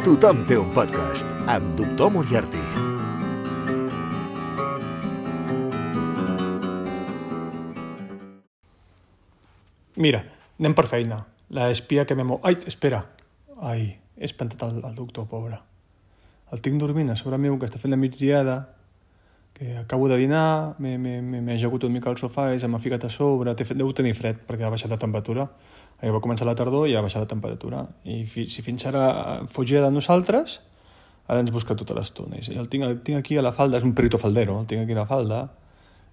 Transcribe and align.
Tothom 0.00 0.38
té 0.48 0.56
un 0.56 0.70
podcast 0.72 1.28
amb 1.52 1.74
Doctor 1.76 2.08
Moriarty. 2.14 2.60
Mira, 10.00 10.22
anem 10.56 10.76
per 10.78 10.86
feina. 10.88 11.18
La 11.52 11.68
espia 11.68 12.06
que 12.08 12.16
m'he... 12.16 12.24
Ai, 12.48 12.56
espera. 12.72 13.02
Ai, 13.60 13.90
he 14.16 14.24
espantat 14.24 14.64
el, 14.70 14.80
el 14.80 14.96
doctor, 14.96 15.28
pobre. 15.28 15.60
El 16.48 16.64
tinc 16.64 16.80
dormint 16.80 17.12
a 17.12 17.18
sobre 17.20 17.36
meu, 17.36 17.60
que 17.60 17.68
està 17.68 17.76
fent 17.82 17.92
la 17.92 18.00
migdiada, 18.00 18.56
que 19.60 19.76
acabo 19.76 20.08
de 20.08 20.16
dinar, 20.16 20.74
m'he 20.80 21.52
ajagut 21.52 21.84
una 21.84 21.92
mica 21.98 22.08
al 22.08 22.16
sofà 22.16 22.46
i 22.56 22.60
se 22.62 22.68
m'ha 22.68 22.78
ficat 22.80 23.02
a 23.04 23.10
sobre, 23.12 23.52
té, 23.52 23.66
deu 23.76 23.90
tenir 23.92 24.14
fred 24.16 24.38
perquè 24.48 24.64
ha 24.64 24.70
baixat 24.72 24.88
la 24.88 24.96
temperatura. 24.96 25.44
Ahir 26.00 26.14
va 26.14 26.22
començar 26.24 26.46
la 26.48 26.54
tardor 26.56 26.86
i 26.88 26.94
ha 26.96 27.02
baixat 27.04 27.26
la 27.26 27.28
temperatura. 27.28 27.82
I 28.08 28.22
fi, 28.24 28.46
si 28.48 28.64
fins 28.64 28.88
ara 28.88 29.04
fugia 29.52 29.82
de 29.84 29.90
nosaltres, 29.92 30.56
ara 31.28 31.44
ens 31.44 31.52
busca 31.52 31.76
tota 31.76 31.92
l'estona. 31.98 32.40
I 32.40 32.56
el 32.56 32.72
tinc, 32.72 32.88
el 32.88 33.02
tinc 33.04 33.20
aquí 33.20 33.36
a 33.36 33.44
la 33.44 33.52
falda, 33.52 33.76
és 33.76 33.84
un 33.84 33.92
perito 33.92 34.16
faldero, 34.22 34.56
el 34.62 34.70
tinc 34.70 34.86
aquí 34.86 34.96
a 34.96 35.02
la 35.02 35.06
falda, 35.12 35.42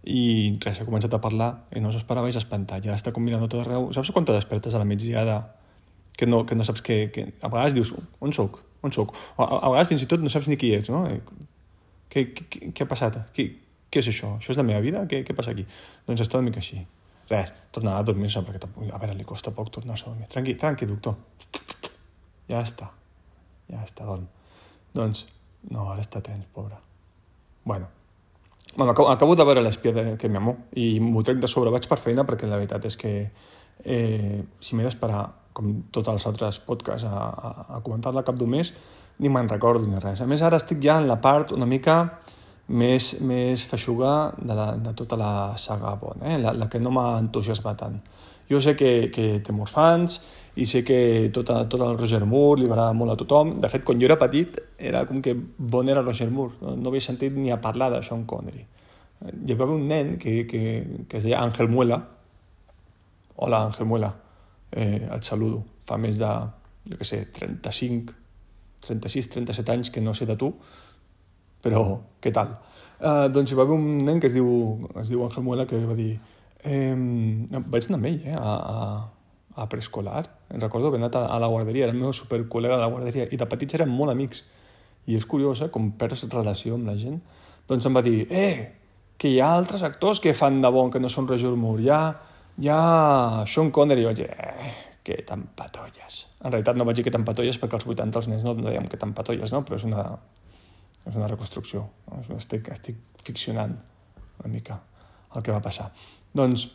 i 0.03 0.27
res, 0.67 0.83
ha 0.83 0.89
començat 0.89 1.15
a 1.15 1.23
parlar 1.23 1.53
i 1.71 1.79
no 1.79 1.95
s'esperava 1.95 2.27
i 2.27 2.35
s'ha 2.35 2.43
espantat. 2.43 2.83
Ja 2.83 2.99
està 2.99 3.15
combinant 3.15 3.47
tot 3.47 3.63
arreu. 3.63 3.93
Saps 3.95 4.11
quan 4.11 4.27
te 4.27 4.35
despertes 4.35 4.75
a 4.75 4.83
la 4.83 4.89
migdiada 4.91 5.39
que 6.19 6.27
no, 6.27 6.43
que 6.43 6.59
no 6.59 6.67
saps 6.67 6.83
què... 6.83 7.05
Que... 7.15 7.29
A 7.39 7.47
vegades 7.47 7.79
dius, 7.79 7.95
on 8.19 8.35
sóc? 8.35 8.59
On 8.83 8.91
sóc? 8.91 9.15
A, 9.37 9.47
a 9.47 9.71
vegades 9.71 9.95
fins 9.95 10.03
i 10.03 10.11
tot 10.11 10.19
no 10.19 10.35
saps 10.35 10.51
ni 10.51 10.59
qui 10.59 10.75
ets, 10.75 10.91
no? 10.91 11.05
Què, 12.11 12.27
què, 12.33 12.71
què 12.71 12.85
ha 12.85 12.89
passat? 12.89 13.19
Què, 13.35 13.47
què 13.91 14.03
és 14.03 14.11
això? 14.11 14.35
Això 14.37 14.53
és 14.53 14.59
la 14.59 14.65
meva 14.67 14.83
vida? 14.83 15.03
Què, 15.09 15.23
què 15.27 15.35
passa 15.37 15.53
aquí? 15.55 15.67
Doncs 16.07 16.23
està 16.25 16.39
una 16.39 16.49
mica 16.49 16.63
així. 16.63 16.79
Res, 17.31 17.51
tornarà 17.75 17.99
a 18.01 18.07
dormir-se 18.07 18.43
perquè 18.47 18.61
tampoc, 18.63 18.87
a 18.87 19.01
veure, 19.01 19.17
li 19.17 19.27
costa 19.27 19.51
poc 19.55 19.73
tornar-se 19.75 20.07
a 20.07 20.13
dormir. 20.13 20.29
Tranqui, 20.31 20.55
tranqui, 20.59 20.87
doctor. 20.87 21.17
Ja 22.47 22.63
està. 22.63 22.89
Ja 23.67 23.83
està, 23.83 24.07
dorm. 24.07 24.29
Doncs, 24.95 25.25
no, 25.67 25.89
ara 25.91 25.99
està 26.03 26.23
tens, 26.23 26.47
pobre. 26.55 26.79
Bueno, 27.67 27.91
Bueno, 28.77 28.91
acabo, 28.91 29.09
acabo 29.09 29.35
de 29.35 29.43
veure 29.43 29.61
l'espia 29.65 30.17
que 30.21 30.29
m'amo 30.29 30.51
i 30.77 30.99
m'ho 31.01 31.23
trec 31.25 31.39
de 31.41 31.47
sobre. 31.49 31.71
Vaig 31.73 31.87
per 31.89 31.97
feina 31.97 32.25
perquè 32.27 32.45
la 32.45 32.59
veritat 32.59 32.83
és 32.85 32.97
que 32.99 33.11
eh, 33.83 34.43
si 34.59 34.77
m'he 34.77 34.85
d'esperar, 34.85 35.23
com 35.57 35.71
tots 35.89 36.11
els 36.11 36.27
altres 36.29 36.59
podcasts, 36.61 37.07
a, 37.09 37.17
a, 37.17 37.51
a 37.77 37.79
comentar-la 37.81 38.21
cap 38.27 38.37
d'un 38.37 38.51
mes, 38.53 38.73
ni 39.19 39.29
me'n 39.29 39.49
recordo 39.49 39.87
ni 39.87 39.99
res. 40.01 40.21
A 40.21 40.27
més, 40.29 40.43
ara 40.45 40.59
estic 40.61 40.81
ja 40.83 40.97
en 41.01 41.07
la 41.09 41.19
part 41.21 41.53
una 41.55 41.65
mica 41.69 41.97
més, 42.67 43.13
més 43.21 43.63
feixuga 43.63 44.33
de, 44.37 44.53
la, 44.53 44.71
de 44.77 44.93
tota 44.97 45.17
la 45.19 45.31
saga 45.57 45.95
Bond, 45.99 46.23
eh? 46.23 46.37
la, 46.41 46.53
la 46.53 46.67
que 46.69 46.81
no 46.83 46.91
m'ha 46.93 47.13
entusiasmat 47.19 47.79
tant. 47.79 48.01
Jo 48.47 48.59
sé 48.63 48.77
que, 48.79 49.09
que 49.11 49.39
té 49.43 49.53
molts 49.55 49.73
fans 49.75 50.19
i 50.57 50.65
sé 50.65 50.83
que 50.87 51.29
tot, 51.35 51.49
tot 51.69 51.81
el 51.83 51.97
Roger 51.99 52.23
Moore 52.25 52.61
li 52.61 52.69
agrada 52.69 52.93
molt 52.95 53.13
a 53.13 53.17
tothom. 53.19 53.57
De 53.61 53.69
fet, 53.71 53.83
quan 53.87 53.99
jo 53.99 54.07
era 54.07 54.17
petit, 54.19 54.59
era 54.77 55.03
com 55.09 55.21
que 55.21 55.35
bon 55.35 55.89
era 55.91 56.03
Roger 56.05 56.29
Moore. 56.31 56.55
No, 56.61 56.75
no 56.79 56.93
havia 56.93 57.03
sentit 57.03 57.35
ni 57.35 57.51
a 57.51 57.59
parlar 57.61 57.91
de 57.93 58.03
Sean 58.05 58.23
Connery. 58.29 58.63
Hi 59.27 59.53
havia 59.53 59.67
un 59.73 59.87
nen 59.89 60.15
que, 60.21 60.39
que, 60.49 60.61
que 61.09 61.19
es 61.19 61.27
deia 61.27 61.41
Ángel 61.43 61.69
Muela. 61.69 61.99
Hola, 63.35 63.65
Ángel 63.65 63.89
Muela. 63.89 64.13
Eh, 64.71 65.03
et 65.03 65.27
saludo. 65.27 65.63
Fa 65.87 65.99
més 66.01 66.17
de, 66.19 66.31
jo 66.89 66.97
què 66.99 67.07
sé, 67.07 67.21
35, 67.35 68.15
36, 68.87 69.29
37 69.35 69.75
anys 69.75 69.91
que 69.93 70.01
no 70.01 70.15
sé 70.17 70.25
de 70.29 70.37
tu, 70.39 70.53
però 71.63 71.83
què 72.23 72.33
tal? 72.33 72.55
Uh, 72.97 73.27
doncs 73.29 73.51
hi 73.51 73.59
va 73.59 73.67
haver 73.67 73.77
un 73.77 73.99
nen 74.01 74.19
que 74.19 74.31
es 74.31 74.33
diu, 74.33 74.47
es 74.97 75.11
diu 75.11 75.21
Ángel 75.27 75.45
Muela 75.45 75.67
que 75.69 75.77
va 75.85 75.97
dir 75.97 76.15
eh, 76.63 76.95
vaig 76.95 77.87
anar 77.87 77.99
amb 77.99 78.09
ell 78.09 78.21
eh, 78.25 78.35
a, 78.35 78.53
a, 78.53 79.63
a 79.63 79.67
preescolar. 79.69 80.25
Recordo 80.49 80.91
haver 80.91 81.01
anat 81.01 81.15
a, 81.15 81.25
a 81.35 81.39
la 81.39 81.49
guarderia, 81.51 81.87
era 81.87 81.95
el 81.95 81.99
meu 81.99 82.13
supercol·lega 82.13 82.77
de 82.77 82.83
la 82.83 82.91
guarderia, 82.91 83.27
i 83.31 83.39
de 83.39 83.49
petits 83.49 83.77
érem 83.79 83.93
molt 83.93 84.13
amics. 84.13 84.43
I 85.07 85.15
és 85.17 85.25
curiós, 85.25 85.61
eh, 85.63 85.69
com 85.73 85.91
perds 85.99 86.27
relació 86.33 86.75
amb 86.75 86.89
la 86.89 86.97
gent. 86.99 87.21
Doncs 87.67 87.87
em 87.87 87.95
va 87.95 88.03
dir, 88.03 88.25
eh, 88.31 88.73
que 89.17 89.31
hi 89.31 89.39
ha 89.41 89.53
altres 89.55 89.83
actors 89.83 90.21
que 90.23 90.35
fan 90.37 90.61
de 90.61 90.71
bon, 90.73 90.91
que 90.91 90.99
no 90.99 91.09
són 91.09 91.27
Roger 91.27 91.53
Moore. 91.55 91.83
Hi 91.83 91.89
ha, 91.93 92.01
hi 92.57 92.69
ha 92.73 92.81
Sean 93.47 93.71
Connery. 93.71 94.03
I 94.03 94.09
vaig 94.11 94.21
dir, 94.21 94.29
eh, 94.29 94.73
que 95.07 95.21
tampatolles. 95.27 96.25
En 96.43 96.51
realitat 96.51 96.75
no 96.75 96.85
vaig 96.87 96.99
dir 96.99 97.05
que 97.07 97.13
tampatolles 97.13 97.59
perquè 97.61 97.79
als 97.79 97.87
80 97.87 98.19
els 98.19 98.27
nens 98.31 98.43
no 98.43 98.55
dèiem 98.57 98.89
que 98.91 98.99
tampatolles, 98.99 99.53
no? 99.55 99.63
però 99.63 99.79
és 99.79 99.85
una, 99.87 100.03
és 101.07 101.15
una 101.15 101.29
reconstrucció. 101.31 101.85
No? 102.11 102.19
Estic, 102.35 102.67
estic 102.75 102.99
ficcionant 103.23 103.77
una 104.41 104.51
mica 104.51 104.81
el 105.35 105.45
que 105.45 105.55
va 105.55 105.61
passar. 105.63 105.89
Doncs, 106.35 106.67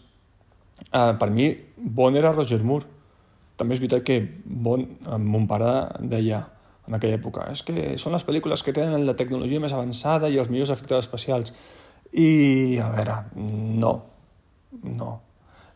eh, 0.88 1.12
per 1.20 1.28
mi, 1.34 1.52
Bon 1.76 2.16
era 2.16 2.32
Roger 2.32 2.62
Moore. 2.64 2.88
També 3.60 3.76
és 3.76 3.82
veritat 3.82 4.04
que 4.06 4.16
Bon, 4.44 4.82
eh, 4.82 5.18
mon 5.20 5.44
pare 5.50 5.72
deia 6.00 6.40
en 6.88 6.96
aquella 6.96 7.18
època, 7.18 7.44
és 7.52 7.62
que 7.62 7.92
són 8.00 8.16
les 8.16 8.24
pel·lícules 8.26 8.64
que 8.64 8.74
tenen 8.74 9.04
la 9.06 9.14
tecnologia 9.18 9.60
més 9.62 9.74
avançada 9.76 10.30
i 10.32 10.40
els 10.42 10.48
millors 10.50 10.72
efectes 10.74 11.04
especials. 11.04 11.52
I, 12.12 12.78
a 12.82 12.88
veure, 12.96 13.18
no, 13.36 13.92
no. 14.82 15.12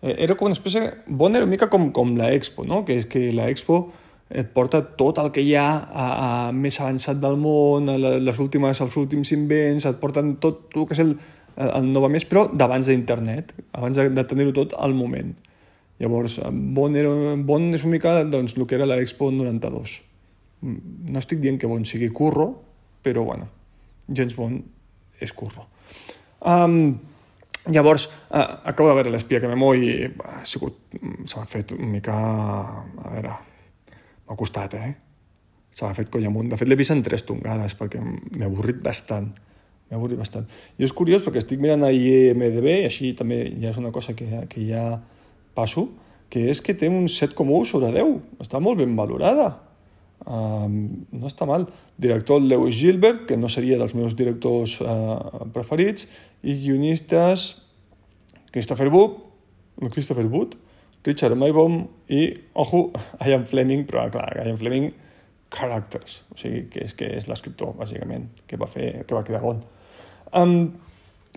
Eh, 0.03 0.17
era 0.25 0.37
com 0.37 0.51
una 0.51 0.57
espècie... 0.57 0.83
Bon 1.07 1.34
era 1.34 1.47
una 1.47 1.55
mica 1.55 1.71
com, 1.73 1.91
com 1.93 2.17
la 2.19 2.33
Expo, 2.37 2.67
no? 2.69 2.84
Que 2.84 2.99
és 3.01 3.09
que 3.11 3.31
la 3.37 3.49
Expo 3.53 3.87
et 4.27 4.49
porta 4.51 4.81
tot 4.99 5.21
el 5.23 5.31
que 5.31 5.43
hi 5.45 5.55
ha 5.55 5.67
a, 5.87 6.07
a 6.27 6.53
més 6.53 6.81
avançat 6.83 7.21
del 7.23 7.37
món, 7.39 7.89
a 7.89 7.97
les 7.99 8.39
últimes, 8.43 8.81
els 8.83 8.97
últims 8.99 9.31
invents, 9.37 9.87
et 9.87 10.01
porten 10.03 10.35
tot, 10.43 10.65
tot 10.73 10.83
el 10.83 10.89
que 10.89 10.97
és 10.97 11.03
el, 11.05 11.12
el 11.62 11.91
Nova 11.93 12.11
Més, 12.12 12.27
però 12.27 12.47
d'abans 12.51 12.91
d'internet, 12.91 13.55
abans 13.79 13.99
de, 13.99 14.09
de 14.11 14.25
tenir-ho 14.27 14.55
tot 14.56 14.75
al 14.83 14.97
moment. 14.99 15.31
Llavors, 16.03 16.41
Bon, 16.77 16.93
era, 16.99 17.11
bon 17.49 17.71
és 17.73 17.87
una 17.87 17.97
mica 17.97 18.19
doncs, 18.29 18.56
el 18.59 18.67
que 18.69 18.77
era 18.77 18.89
l'Expo 18.89 19.31
92. 19.33 20.01
Mm, 20.61 21.12
no 21.12 21.23
estic 21.23 21.41
dient 21.41 21.61
que 21.61 21.71
Bon 21.71 21.87
sigui 21.89 22.11
curro, 22.12 22.51
però 23.06 23.25
bueno, 23.25 23.49
gens 24.11 24.37
Bon 24.37 24.59
és 25.23 25.33
curro. 25.33 25.71
Um, 26.43 26.99
llavors, 27.72 28.06
uh, 28.31 28.44
acabo 28.71 28.91
de 28.91 28.99
veure 29.00 29.15
l'espia 29.15 29.41
que 29.43 29.49
m'he 29.50 29.72
i 29.78 29.91
ha 30.06 30.44
sigut, 30.44 30.78
se 31.25 31.38
m'ha 31.38 31.49
fet 31.50 31.75
una 31.77 31.91
mica... 31.97 32.15
A 32.16 33.15
veure, 33.15 33.34
m'ha 34.27 34.37
costat, 34.38 34.75
eh? 34.75 34.94
Se 35.71 35.84
m'ha 35.84 35.94
fet 35.94 36.10
coll 36.10 36.26
amunt. 36.26 36.49
De 36.50 36.56
fet, 36.56 36.69
l'he 36.69 36.78
vist 36.78 36.94
en 36.94 37.03
tres 37.06 37.26
tongades 37.26 37.76
perquè 37.78 38.00
m'he 38.03 38.47
avorrit 38.47 38.81
bastant 38.84 39.32
M'ha 39.87 40.00
avorrit 40.00 40.19
bastant. 40.19 40.49
I 40.81 40.87
és 40.87 40.93
curiós 40.94 41.22
perquè 41.22 41.38
estic 41.38 41.60
mirant 41.62 41.84
a 41.87 41.93
IMDB, 41.94 42.66
i 42.81 42.87
així 42.88 43.12
també 43.19 43.44
ja 43.62 43.71
és 43.71 43.78
una 43.78 43.93
cosa 43.94 44.16
que, 44.19 44.26
que 44.50 44.65
ja 44.66 44.97
passo, 45.55 45.87
que 46.31 46.49
és 46.50 46.60
que 46.62 46.75
té 46.75 46.91
un 46.91 47.06
7,1 47.06 47.69
sobre 47.71 47.93
10. 47.94 48.16
Està 48.43 48.59
molt 48.62 48.82
ben 48.82 48.97
valorada. 48.99 49.53
Um, 50.25 51.06
no 51.12 51.28
està 51.28 51.47
mal. 51.47 51.69
Director 52.00 52.41
Lewis 52.43 52.75
Gilbert, 52.78 53.27
que 53.28 53.37
no 53.37 53.50
seria 53.53 53.78
dels 53.78 53.94
meus 53.94 54.16
directors 54.19 54.78
uh, 54.81 55.44
preferits, 55.54 56.09
i 56.43 56.56
guionistes 56.62 57.49
Christopher 58.55 58.88
Wood, 58.88 59.21
Christopher 59.93 60.26
Wood, 60.26 60.56
Richard 61.06 61.37
Maybaum 61.38 61.84
i, 62.09 62.31
ojo, 62.55 62.91
Ian 63.26 63.47
Fleming, 63.47 63.87
però 63.87 64.09
clar, 64.10 64.32
Ian 64.43 64.59
Fleming 64.59 64.91
Characters, 65.53 66.25
o 66.34 66.41
sigui, 66.41 66.65
que 66.72 66.82
és, 66.88 66.97
que 66.99 67.06
és 67.21 67.28
l'escriptor, 67.31 67.76
bàsicament, 67.78 68.26
que 68.49 68.59
va, 68.59 68.66
fer, 68.71 69.05
que 69.06 69.15
va 69.15 69.22
quedar 69.26 69.44
bon. 69.44 69.60
Um, 70.34 70.72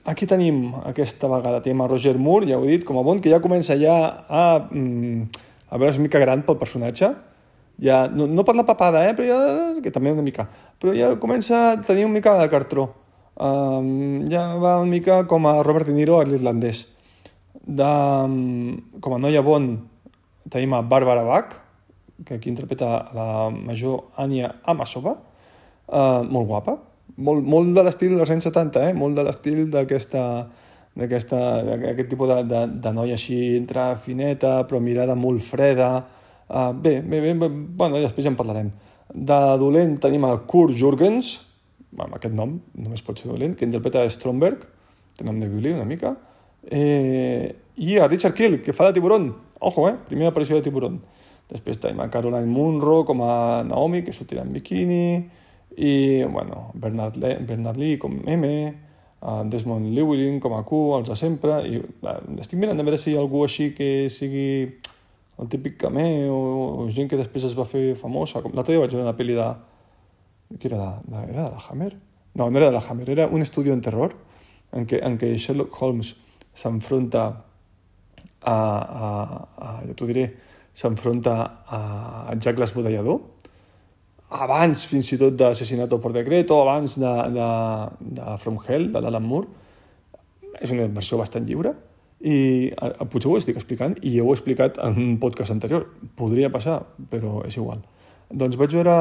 aquí 0.10 0.26
tenim 0.28 0.72
aquesta 0.82 1.30
vegada, 1.30 1.62
tenim 1.62 1.84
a 1.86 1.90
Roger 1.92 2.16
Moore, 2.18 2.50
ja 2.50 2.58
ho 2.58 2.66
he 2.66 2.74
dit, 2.74 2.88
com 2.88 2.98
a 2.98 3.06
Bond, 3.06 3.22
que 3.22 3.30
ja 3.30 3.42
comença 3.44 3.78
ja 3.78 4.00
a, 4.26 4.46
mm, 4.66 5.46
a 5.70 5.78
veure 5.78 6.00
una 6.00 6.08
mica 6.08 6.24
gran 6.24 6.42
pel 6.48 6.58
personatge, 6.58 7.14
ja, 7.82 8.08
no, 8.12 8.28
no 8.28 8.44
per 8.48 8.56
la 8.58 8.66
papada, 8.68 9.06
eh, 9.08 9.16
però 9.18 9.28
ja, 9.28 9.40
que 9.84 9.92
també 9.96 10.12
una 10.14 10.26
mica, 10.26 10.48
però 10.80 10.94
ja 10.96 11.14
comença 11.22 11.62
a 11.72 11.78
tenir 11.82 12.06
una 12.08 12.18
mica 12.20 12.36
de 12.40 12.50
cartró. 12.52 12.90
Um, 13.40 14.28
ja 14.28 14.58
va 14.60 14.82
una 14.82 14.92
mica 14.92 15.22
com 15.28 15.48
a 15.48 15.62
Robert 15.64 15.88
De 15.88 15.96
Niro 15.96 16.18
a 16.20 16.26
l'irlandès. 16.28 16.84
Um, 17.70 18.82
com 19.00 19.16
a 19.16 19.20
noia 19.22 19.44
Bond 19.46 19.78
tenim 20.52 20.74
a 20.76 20.82
Barbara 20.82 21.24
Bach, 21.24 21.56
que 22.26 22.36
aquí 22.36 22.50
interpreta 22.50 23.10
la 23.16 23.50
major 23.50 24.10
Anya 24.18 24.56
Amasova, 24.68 25.16
uh, 25.88 26.24
molt 26.28 26.50
guapa, 26.50 26.76
molt, 27.16 27.46
molt 27.46 27.72
de 27.76 27.86
l'estil 27.86 28.18
dels 28.18 28.32
anys 28.34 28.50
70, 28.50 28.90
eh? 28.90 28.96
molt 28.98 29.16
de 29.16 29.24
l'estil 29.28 29.70
d'aquesta 29.72 30.26
d'aquest 31.00 32.10
tipus 32.10 32.28
de, 32.28 32.42
de, 32.50 32.62
de 32.84 32.92
noia 32.92 33.16
així 33.16 33.38
entre 33.56 33.94
fineta, 34.04 34.66
però 34.68 34.82
mirada 34.84 35.16
molt 35.16 35.40
freda. 35.46 35.90
Uh, 36.50 36.74
bé, 36.74 37.00
bé, 37.02 37.22
bé, 37.22 37.36
bé, 37.38 37.50
bueno, 37.50 38.00
després 38.02 38.26
ja 38.26 38.34
en 38.34 38.40
parlarem. 38.40 38.72
De 39.14 39.38
dolent 39.62 39.96
tenim 40.02 40.26
a 40.26 40.34
Kurt 40.50 40.74
Jurgens, 40.78 41.36
amb 41.98 42.16
aquest 42.18 42.34
nom 42.34 42.58
només 42.78 43.04
pot 43.06 43.22
ser 43.22 43.30
dolent, 43.30 43.54
que 43.58 43.68
interpreta 43.68 44.06
Stromberg, 44.10 44.66
té 45.18 45.28
nom 45.28 45.38
de 45.40 45.50
violí 45.50 45.76
una 45.76 45.86
mica, 45.86 46.16
eh, 46.66 47.54
i 47.78 47.98
a 47.98 48.08
Richard 48.08 48.36
Kill, 48.38 48.60
que 48.66 48.74
fa 48.74 48.90
de 48.90 48.98
tiburon. 48.98 49.30
Ojo, 49.60 49.88
eh? 49.90 49.96
Primera 50.08 50.34
aparició 50.34 50.58
de 50.58 50.66
tiburon. 50.66 51.00
Després 51.50 51.80
tenim 51.82 52.02
a 52.02 52.10
Caroline 52.14 52.50
Munro 52.50 53.04
com 53.06 53.24
a 53.26 53.64
Naomi, 53.66 54.04
que 54.06 54.14
sortirà 54.14 54.44
en 54.46 54.54
biquini, 54.54 55.30
i 55.78 56.24
bueno, 56.26 56.70
Bernard, 56.74 57.18
Le 57.18 57.38
Bernard 57.46 57.78
Lee 57.78 57.98
com 57.98 58.20
M, 58.26 58.50
uh, 59.22 59.44
Desmond 59.50 59.94
Llewellyn 59.96 60.40
com 60.40 60.54
a 60.58 60.64
Q, 60.68 60.82
els 60.98 61.10
de 61.10 61.18
sempre, 61.18 61.62
i 61.66 61.82
estic 62.42 62.60
mirant 62.60 62.80
a 62.80 62.86
veure 62.86 63.00
si 63.02 63.14
hi 63.14 63.18
ha 63.18 63.24
algú 63.24 63.44
així 63.46 63.72
que 63.78 64.10
sigui 64.14 64.80
el 65.40 65.50
típic 65.50 65.78
cameo 65.86 66.36
o, 66.36 66.88
gent 66.92 67.10
que 67.10 67.20
després 67.20 67.48
es 67.48 67.56
va 67.58 67.68
fer 67.68 67.94
famosa. 68.00 68.44
Com 68.44 68.56
l'altre 68.56 68.76
dia 68.76 68.84
vaig 68.84 68.94
veure 68.94 69.08
una 69.08 69.16
pel·li 69.18 69.38
de, 69.38 69.48
què 70.58 70.70
era 70.72 70.80
de, 70.82 70.92
de, 71.14 71.24
era 71.34 71.46
de 71.48 71.52
la 71.56 71.64
Hammer? 71.68 71.92
No, 72.36 72.50
no 72.50 72.60
era 72.60 72.70
de 72.70 72.76
la 72.76 72.84
Hammer, 72.84 73.10
era 73.16 73.28
un 73.28 73.46
estudi 73.46 73.72
en 73.74 73.82
terror 73.86 74.16
en 74.76 74.86
què, 74.90 75.00
en 75.06 75.18
què 75.22 75.32
Sherlock 75.38 75.82
Holmes 75.82 76.14
s'enfronta 76.60 77.26
a, 78.40 78.54
a, 78.54 79.10
a, 79.58 79.74
ja 79.88 79.96
t'ho 79.98 80.08
diré, 80.10 80.28
s'enfronta 80.76 81.36
a 81.66 82.36
Jack 82.38 82.60
l'Esbudellador, 82.62 83.20
abans 84.30 84.84
fins 84.86 85.10
i 85.16 85.18
tot 85.18 85.36
d'Assassinato 85.40 85.98
por 86.00 86.14
Decreto, 86.14 86.60
abans 86.62 87.00
de, 87.02 87.14
de, 87.34 87.50
de 88.20 88.38
From 88.44 88.60
Hell, 88.62 88.92
de 88.94 89.02
l'Alan 89.02 89.26
Moore. 89.26 89.50
És 90.60 90.74
una 90.76 90.86
versió 90.92 91.18
bastant 91.18 91.48
lliure 91.48 91.74
i 92.20 92.72
potser 93.12 93.30
ho 93.32 93.38
estic 93.40 93.60
explicant 93.60 93.96
i 94.04 94.18
ja 94.18 94.26
ho 94.26 94.34
he 94.34 94.36
explicat 94.36 94.80
en 94.84 94.98
un 95.00 95.14
podcast 95.22 95.54
anterior. 95.56 95.88
Podria 96.20 96.52
passar, 96.52 96.82
però 97.12 97.40
és 97.48 97.56
igual. 97.58 97.80
Doncs 98.30 98.60
vaig 98.60 98.76
veure 98.76 98.96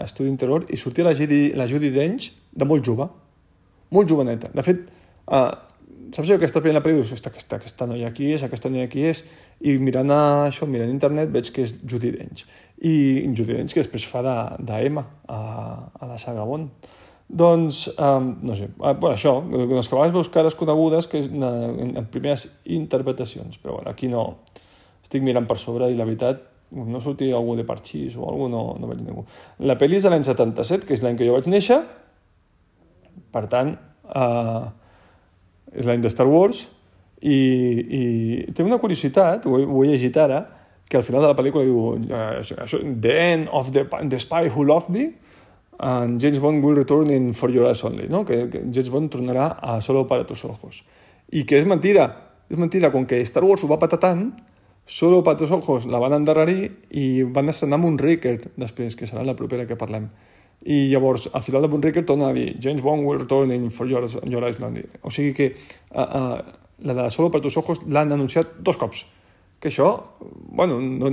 Estudi 0.00 0.30
Interior 0.32 0.64
i 0.72 0.78
sortia 0.80 1.04
la 1.04 1.16
Judy, 1.16 1.50
la 1.58 1.66
Judy 1.68 1.90
Dench 1.92 2.30
de 2.56 2.68
molt 2.68 2.86
jove, 2.86 3.08
molt 3.92 4.08
joveneta. 4.08 4.48
De 4.54 4.64
fet, 4.64 4.86
uh, 5.28 5.50
saps 6.14 6.30
que 6.30 6.48
estàs 6.48 6.62
veient 6.64 6.78
la 6.78 6.82
pel·lícula? 6.84 7.04
Dius, 7.04 7.26
aquesta, 7.26 7.58
aquesta 7.58 7.86
noia 7.90 8.08
aquí 8.08 8.30
és, 8.32 8.44
aquesta 8.46 8.70
noia 8.72 8.86
aquí 8.88 9.04
és, 9.10 9.24
i 9.60 9.76
mirant 9.82 10.14
això, 10.14 10.66
mirant 10.70 10.90
internet, 10.90 11.28
veig 11.34 11.50
que 11.52 11.66
és 11.66 11.76
Judy 11.84 12.14
Dench. 12.16 12.46
I 12.80 12.94
Judy 13.34 13.58
Dench 13.58 13.76
que 13.76 13.84
després 13.84 14.06
fa 14.08 14.24
d'Emma 14.24 15.04
de, 15.04 15.36
a, 15.36 15.40
a 16.00 16.10
la 16.10 16.18
saga 16.22 16.46
Bond. 16.48 16.70
Doncs, 17.30 17.84
um, 17.94 18.32
no 18.42 18.56
sé, 18.58 18.66
uh, 18.80 18.94
bueno, 18.98 19.14
això, 19.14 19.36
doncs 19.46 19.86
que 19.86 19.94
a 19.94 19.98
vegades 20.00 20.14
veus 20.16 20.30
cares 20.34 20.56
conegudes 20.58 21.06
que 21.06 21.20
en, 21.22 21.44
en, 21.94 22.08
primeres 22.10 22.48
interpretacions, 22.64 23.60
però 23.62 23.76
bueno, 23.76 23.92
aquí 23.92 24.08
no, 24.10 24.24
estic 25.04 25.22
mirant 25.22 25.46
per 25.46 25.60
sobre 25.62 25.92
i 25.92 25.98
la 25.98 26.08
veritat 26.08 26.42
no 26.74 27.00
sortia 27.02 27.36
algú 27.38 27.54
de 27.58 27.66
parxís 27.66 28.16
o 28.18 28.26
algú, 28.26 28.48
no, 28.50 28.64
no 28.78 28.90
veig 28.90 29.04
ningú. 29.06 29.24
La 29.62 29.78
pel·li 29.78 29.98
és 29.98 30.06
de 30.06 30.10
l'any 30.10 30.26
77, 30.26 30.86
que 30.86 30.94
és 30.94 31.04
l'any 31.06 31.18
que 31.18 31.26
jo 31.26 31.36
vaig 31.36 31.46
néixer, 31.50 31.78
per 33.30 33.46
tant, 33.50 33.76
uh, 34.10 34.66
és 35.70 35.86
l'any 35.86 36.02
de 36.02 36.10
Star 36.10 36.26
Wars, 36.30 36.66
i, 37.20 37.38
i 38.00 38.02
té 38.56 38.66
una 38.66 38.80
curiositat, 38.82 39.46
ho 39.46 39.58
he, 39.58 39.66
ho 39.66 39.82
he 39.84 39.92
llegit 39.92 40.18
ara, 40.18 40.44
que 40.90 40.98
al 40.98 41.06
final 41.06 41.22
de 41.22 41.30
la 41.30 41.38
pel·lícula 41.38 41.62
diu 41.62 41.78
uh, 41.94 42.94
The 43.02 43.14
end 43.14 43.50
of 43.54 43.70
the, 43.70 43.86
the 44.10 44.18
spy 44.18 44.48
who 44.50 44.66
loved 44.66 44.90
me, 44.90 45.12
and 45.80 46.20
James 46.20 46.38
Bond 46.38 46.62
will 46.62 46.76
return 46.76 47.10
in 47.10 47.32
For 47.32 47.50
Your 47.50 47.66
Eyes 47.66 47.82
Only, 47.84 48.08
no? 48.08 48.24
que, 48.24 48.48
que 48.50 48.60
James 48.70 48.90
Bond 48.90 49.10
tornarà 49.10 49.56
a 49.60 49.80
Solo 49.80 50.06
para 50.06 50.26
tus 50.26 50.44
ojos. 50.44 50.84
I 51.32 51.46
que 51.48 51.56
és 51.56 51.66
mentida, 51.66 52.10
és 52.50 52.58
mentida, 52.60 52.90
com 52.92 53.06
que 53.08 53.20
Star 53.24 53.44
Wars 53.44 53.64
ho 53.64 53.70
va 53.70 53.80
patar 53.80 54.00
tant, 54.02 54.30
Solo 54.90 55.22
para 55.22 55.38
tus 55.38 55.52
ojos 55.54 55.86
la 55.86 56.00
van 56.02 56.16
endarrerir 56.16 56.72
i 56.90 57.22
van 57.22 57.48
estrenar 57.48 57.78
Moonraker 57.78 58.50
després, 58.58 58.96
que 58.98 59.06
serà 59.06 59.22
la 59.24 59.36
propera 59.38 59.62
que 59.68 59.78
parlem. 59.78 60.08
I 60.66 60.90
llavors, 60.90 61.28
al 61.32 61.44
final 61.46 61.62
de 61.62 61.70
Moonraker 61.70 62.02
torna 62.04 62.28
a 62.28 62.34
dir 62.34 62.56
James 62.60 62.82
Bond 62.82 63.06
will 63.06 63.20
return 63.22 63.54
in 63.54 63.70
For 63.70 63.88
Your, 63.88 64.08
your 64.26 64.44
Eyes 64.44 64.58
Only. 64.60 64.84
O 65.06 65.14
sigui 65.14 65.32
que 65.32 65.52
uh, 65.94 66.02
uh, 66.02 66.84
la 66.84 66.96
de 66.98 67.08
Solo 67.14 67.30
para 67.30 67.44
tus 67.46 67.56
ojos 67.56 67.86
l'han 67.86 68.12
anunciat 68.12 68.58
dos 68.58 68.76
cops 68.76 69.06
que 69.60 69.68
això, 69.68 69.90
bueno, 70.56 70.78
no, 70.80 71.10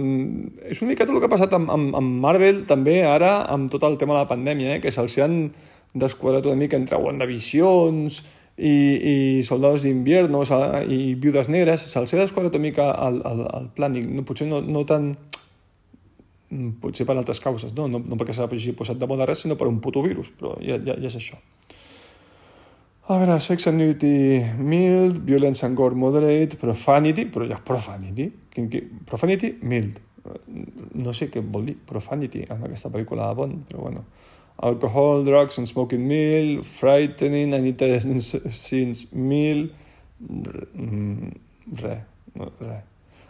és 0.71 0.79
una 0.81 0.93
miqueta 0.93 1.11
el 1.11 1.19
que 1.19 1.27
ha 1.27 1.33
passat 1.33 1.53
amb, 1.57 1.69
amb, 1.73 1.95
amb 1.99 2.19
Marvel 2.23 2.63
també 2.69 3.01
ara 3.03 3.41
amb 3.51 3.67
tot 3.71 3.83
el 3.83 3.97
tema 3.99 4.15
de 4.15 4.21
la 4.21 4.29
pandèmia, 4.29 4.77
eh? 4.77 4.81
que 4.81 4.93
se'ls 4.95 5.17
han 5.19 5.49
desquadrat 5.97 6.47
una 6.47 6.59
mica 6.59 6.79
entre 6.79 6.99
WandaVisions 7.03 8.21
i, 8.55 8.71
i 8.71 9.15
Soldados 9.43 9.83
d'Invierno 9.83 10.45
i 10.87 11.15
Viudes 11.19 11.51
Negres, 11.51 11.89
se'ls 11.91 12.15
ha 12.15 12.21
desquadrat 12.23 12.55
una 12.55 12.67
mica 12.69 12.87
el, 13.09 13.19
el, 13.27 13.43
el 13.59 13.67
plànic, 13.75 14.07
no, 14.15 14.23
potser 14.23 14.47
no, 14.47 14.63
no 14.63 14.85
tan 14.87 15.11
potser 16.81 17.03
per 17.03 17.17
altres 17.17 17.43
causes, 17.43 17.75
no, 17.75 17.89
no, 17.91 17.99
no 17.99 18.15
perquè 18.15 18.31
s'hagi 18.31 18.71
posat 18.79 18.99
de 19.01 19.11
moda 19.11 19.27
res, 19.27 19.43
sinó 19.43 19.59
per 19.59 19.67
un 19.67 19.81
puto 19.83 19.99
virus, 20.05 20.31
però 20.39 20.55
ja, 20.63 20.79
ja, 20.79 20.95
ja 20.95 21.11
és 21.11 21.19
això. 21.19 21.35
A 23.09 23.15
veure, 23.15 23.39
sex 23.39 23.67
and 23.67 23.77
nudity 23.77 24.43
mild, 24.59 25.21
violence 25.23 25.63
and 25.63 25.77
gore 25.77 25.95
moderate, 25.95 26.57
profanity, 26.59 27.23
però 27.31 27.45
ja 27.47 27.55
profanity, 27.55 28.25
profanity 29.07 29.53
mild. 29.63 30.01
No 30.91 31.13
sé 31.15 31.29
què 31.31 31.39
vol 31.39 31.69
dir 31.69 31.77
profanity 31.87 32.41
en 32.51 32.65
aquesta 32.67 32.91
pel·lícula 32.91 33.29
de 33.29 33.37
Bond, 33.39 33.61
però 33.69 33.85
bueno. 33.85 34.03
Alcohol, 34.59 35.23
drugs 35.23 35.61
and 35.61 35.71
smoking 35.71 36.03
mild, 36.03 36.65
frightening 36.67 37.55
and 37.55 37.71
interesting 37.71 38.19
scenes 38.19 39.05
mild, 39.13 39.71
mm, 40.19 41.31
re, 41.79 41.95
no, 42.35 42.51
re. 42.59 42.81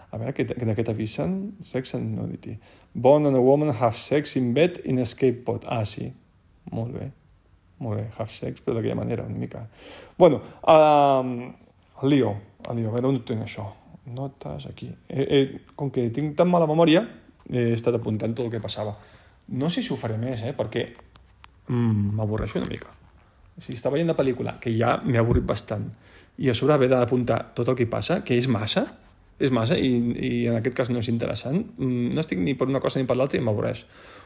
A 0.09 0.18
veure, 0.18 0.47
de 0.56 0.74
què 0.74 0.88
t'avisen? 0.89 1.38
Sex 1.62 1.94
and 1.94 2.18
nudity. 2.18 2.57
Bond 2.95 3.29
and 3.29 3.38
a 3.38 3.45
woman 3.45 3.75
have 3.77 3.94
sex 3.94 4.33
in 4.41 4.56
bed 4.57 4.81
in 4.85 4.97
escape 4.97 5.45
pod. 5.45 5.69
Ah, 5.69 5.85
sí. 5.85 6.09
Molt 6.74 6.97
bé. 6.97 7.12
Molt 7.83 8.00
bé, 8.00 8.06
half 8.18 8.33
sex, 8.33 8.63
però 8.65 8.77
d'aquella 8.77 8.97
manera, 8.97 9.25
una 9.29 9.38
mica. 9.38 9.62
Bueno, 10.18 10.41
uh, 10.63 11.51
el 12.01 12.09
lío, 12.09 12.33
el 12.69 12.79
lío, 12.79 12.89
a 12.89 12.95
veure 12.95 13.12
on 13.12 13.21
tinc 13.25 13.45
això. 13.45 13.68
Notes 14.07 14.65
aquí. 14.69 14.88
Eh, 15.09 15.25
eh, 15.27 15.59
com 15.75 15.91
que 15.91 16.07
tinc 16.15 16.35
tan 16.38 16.50
mala 16.50 16.68
memòria, 16.69 17.03
he 17.51 17.74
estat 17.75 17.97
apuntant 17.97 18.33
tot 18.33 18.47
el 18.47 18.53
que 18.53 18.63
passava. 18.63 18.95
No 19.59 19.69
sé 19.69 19.83
si 19.83 19.94
ho 19.94 19.97
faré 20.00 20.18
més, 20.18 20.44
eh, 20.47 20.53
perquè 20.56 20.85
mm, 21.68 22.15
m'avorreixo 22.18 22.62
una 22.62 22.69
mica. 22.71 22.94
O 23.57 23.62
sigui, 23.62 23.75
estava 23.75 23.97
veient 23.97 24.09
la 24.09 24.15
pel·lícula, 24.18 24.57
que 24.63 24.71
ja 24.77 24.97
m'he 25.03 25.19
avorrit 25.19 25.45
bastant, 25.45 25.89
i 26.38 26.50
a 26.50 26.56
sobre 26.57 26.75
haver 26.75 26.89
d'apuntar 26.94 27.41
tot 27.57 27.69
el 27.69 27.77
que 27.77 27.89
passa, 27.89 28.21
que 28.24 28.38
és 28.38 28.47
massa, 28.47 28.85
és 29.38 29.51
massa, 29.54 29.78
i, 29.78 29.89
i 30.18 30.30
en 30.50 30.57
aquest 30.57 30.75
cas 30.78 30.89
no 30.89 31.01
és 31.01 31.10
interessant, 31.12 31.60
mm, 31.78 32.13
no 32.16 32.22
estic 32.24 32.39
ni 32.42 32.56
per 32.57 32.68
una 32.69 32.81
cosa 32.81 33.00
ni 33.00 33.06
per 33.10 33.18
l'altra 33.19 33.38
i 33.38 33.44
m'avorreix. 33.45 33.84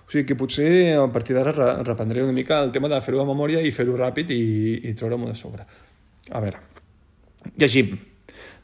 O 0.08 0.12
sigui 0.12 0.24
que 0.30 0.38
potser 0.40 0.70
a 0.96 1.08
partir 1.12 1.36
d'ara 1.36 1.82
reprendré 1.84 2.24
una 2.24 2.36
mica 2.36 2.62
el 2.64 2.72
tema 2.72 2.90
de 2.92 3.00
fer-ho 3.04 3.20
de 3.20 3.28
memòria 3.28 3.64
i 3.64 3.74
fer-ho 3.76 3.98
ràpid 4.00 4.32
i, 4.32 4.44
i 4.88 4.94
treure-m'ho 4.96 5.28
de 5.28 5.36
sobre. 5.36 5.68
A 6.32 6.40
veure, 6.44 6.64
llegim. 7.60 7.98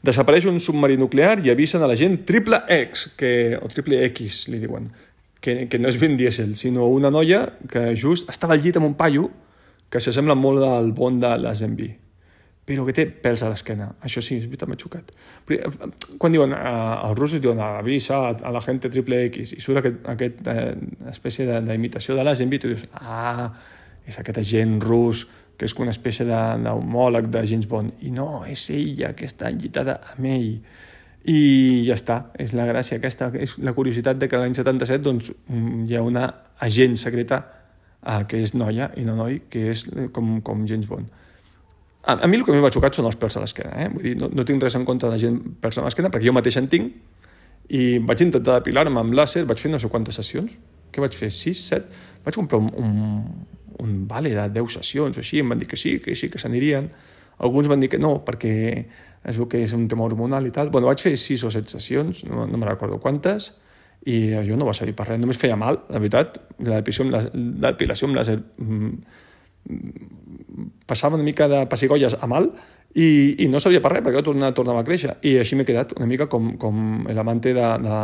Desapareix 0.04 0.46
un 0.48 0.56
submarí 0.62 0.96
nuclear 0.96 1.36
i 1.44 1.52
avisen 1.52 1.82
a 1.84 1.90
la 1.90 1.98
gent 1.98 2.22
triple 2.24 2.62
X, 2.78 3.10
que, 3.18 3.58
o 3.60 3.68
triple 3.68 4.00
X, 4.08 4.46
li 4.48 4.62
diuen, 4.62 4.88
que, 5.44 5.66
que 5.68 5.82
no 5.82 5.92
és 5.92 6.00
ben 6.00 6.16
Diesel, 6.16 6.56
sinó 6.56 6.88
una 6.88 7.12
noia 7.12 7.44
que 7.68 7.90
just 7.92 8.30
estava 8.32 8.56
al 8.56 8.64
llit 8.64 8.80
amb 8.80 8.88
un 8.88 8.96
paio 8.96 9.28
que 9.92 10.00
s'assembla 10.00 10.36
molt 10.38 10.64
al 10.64 10.94
bon 10.96 11.20
de 11.20 11.36
la 11.42 11.52
Zenby 11.56 11.92
però 12.68 12.84
que 12.84 12.92
té 12.92 13.06
pèls 13.08 13.40
a 13.40 13.48
l'esquena. 13.48 13.86
Això 14.04 14.20
sí, 14.24 14.36
és 14.42 14.44
veritat, 14.44 14.68
m'ha 14.68 14.76
xocat. 14.76 15.12
Quan 16.20 16.34
diuen, 16.34 16.52
eh, 16.52 17.08
els 17.08 17.16
russos 17.16 17.40
diuen 17.40 17.60
avisa 17.64 18.20
a 18.28 18.52
la 18.52 18.60
gent 18.60 18.82
triple 18.84 19.22
X 19.30 19.54
i 19.56 19.60
surt 19.64 19.80
aquest, 19.80 20.02
aquest 20.12 20.50
eh, 20.52 20.74
espècie 21.08 21.46
d'imitació 21.64 22.12
de, 22.12 22.20
de 22.20 22.26
l'agent 22.28 22.52
i 22.52 22.58
tu 22.60 22.68
dius, 22.68 22.84
ah, 23.00 23.48
és 24.04 24.18
aquest 24.20 24.42
agent 24.44 24.76
rus 24.84 25.24
que 25.58 25.66
és 25.66 25.74
una 25.80 25.90
espècie 25.90 26.26
d'homòleg 26.28 27.26
de, 27.26 27.40
de 27.40 27.48
James 27.50 27.66
Bond. 27.70 27.94
I 28.06 28.12
no, 28.14 28.44
és 28.46 28.68
ella 28.70 29.14
que 29.16 29.26
està 29.26 29.48
enllitada 29.50 29.96
amb 30.12 30.28
ell. 30.30 30.52
I 31.28 31.38
ja 31.88 31.96
està, 31.96 32.18
és 32.38 32.52
la 32.54 32.68
gràcia 32.68 33.00
aquesta, 33.00 33.30
és 33.34 33.56
la 33.64 33.74
curiositat 33.74 34.20
de 34.20 34.28
que 34.28 34.38
l'any 34.38 34.54
77 34.54 35.02
doncs, 35.02 35.32
hi 35.88 35.96
ha 35.96 36.04
una 36.04 36.28
agent 36.68 37.00
secreta 37.00 37.40
eh, 38.04 38.20
que 38.28 38.44
és 38.44 38.54
noia 38.54 38.92
i 39.00 39.08
no 39.08 39.16
noi, 39.18 39.40
que 39.50 39.70
és 39.72 39.88
eh, 39.88 40.06
com, 40.14 40.36
com 40.44 40.68
James 40.68 40.86
Bond. 40.86 41.10
A, 42.08 42.14
a 42.24 42.28
mi 42.30 42.38
el 42.38 42.44
que 42.46 42.56
m'ha 42.56 42.72
xocat 42.72 42.96
són 42.96 43.06
els 43.10 43.18
pèls 43.20 43.36
a 43.36 43.42
l'esquena, 43.44 43.74
eh? 43.76 43.88
Vull 43.92 44.06
dir, 44.06 44.14
no, 44.16 44.30
no 44.32 44.44
tinc 44.48 44.62
res 44.64 44.78
en 44.78 44.86
contra 44.88 45.10
de 45.10 45.18
la 45.18 45.20
gent 45.20 45.36
pèls 45.60 45.76
a 45.76 45.84
l'esquena, 45.84 46.08
perquè 46.14 46.30
jo 46.30 46.32
mateix 46.32 46.56
en 46.60 46.70
tinc, 46.72 46.94
i 47.68 47.98
vaig 48.00 48.24
intentar 48.24 48.62
depilar-me 48.62 49.02
amb 49.02 49.12
làser, 49.16 49.44
vaig 49.48 49.60
fer 49.60 49.70
no 49.74 49.80
sé 49.82 49.90
quantes 49.92 50.16
sessions, 50.16 50.54
què 50.88 51.04
vaig 51.04 51.16
fer? 51.16 51.28
6, 51.34 51.66
7? 51.74 52.00
Vaig 52.24 52.38
comprar 52.38 52.62
un, 52.62 52.70
un, 52.80 53.20
un 53.84 53.92
vale 54.08 54.32
de 54.32 54.48
10 54.56 54.78
sessions 54.78 55.20
o 55.20 55.22
així, 55.24 55.42
em 55.42 55.52
van 55.52 55.60
dir 55.60 55.68
que 55.68 55.76
sí, 55.76 55.98
que 56.00 56.16
sí, 56.16 56.30
que 56.32 56.40
s'anirien. 56.40 56.88
Alguns 57.44 57.68
van 57.68 57.84
dir 57.84 57.90
que 57.92 58.00
no, 58.00 58.16
perquè 58.24 58.54
es 59.28 59.36
veu 59.36 59.48
que 59.50 59.60
és 59.66 59.74
un 59.76 59.84
tema 59.90 60.06
hormonal 60.08 60.48
i 60.48 60.54
tal. 60.54 60.72
Bueno, 60.72 60.88
vaig 60.88 61.04
fer 61.04 61.12
6 61.12 61.44
o 61.44 61.52
7 61.54 61.76
sessions, 61.76 62.24
no, 62.30 62.48
no 62.48 62.58
me 62.60 62.66
recordo 62.66 62.98
quantes, 63.04 63.52
i 64.08 64.32
jo 64.46 64.56
no 64.56 64.66
va 64.68 64.74
servir 64.76 64.94
per 64.96 65.10
res, 65.10 65.20
només 65.20 65.38
feia 65.40 65.58
mal, 65.58 65.82
la 65.92 66.00
veritat, 66.00 66.40
la 66.64 66.80
depilació 66.80 67.04
amb, 67.04 67.14
la, 67.14 67.22
depilació 67.68 68.08
amb 68.08 68.16
làser 68.16 68.38
mm, 68.38 68.92
passava 70.88 71.16
una 71.16 71.26
mica 71.26 71.48
de 71.48 71.64
pessigolles 71.68 72.16
a 72.18 72.26
mal 72.30 72.50
i, 72.94 73.44
i 73.44 73.48
no 73.52 73.60
sabia 73.60 73.82
per 73.84 73.92
res, 73.92 74.04
perquè 74.04 74.22
tornava, 74.24 74.54
tornava 74.56 74.82
a 74.82 74.86
créixer. 74.86 75.18
I 75.28 75.38
així 75.42 75.58
m'he 75.58 75.66
quedat 75.68 75.94
una 75.98 76.08
mica 76.08 76.28
com, 76.30 76.54
com 76.60 77.04
l'amante 77.12 77.52
de, 77.56 77.70
de, 77.84 77.98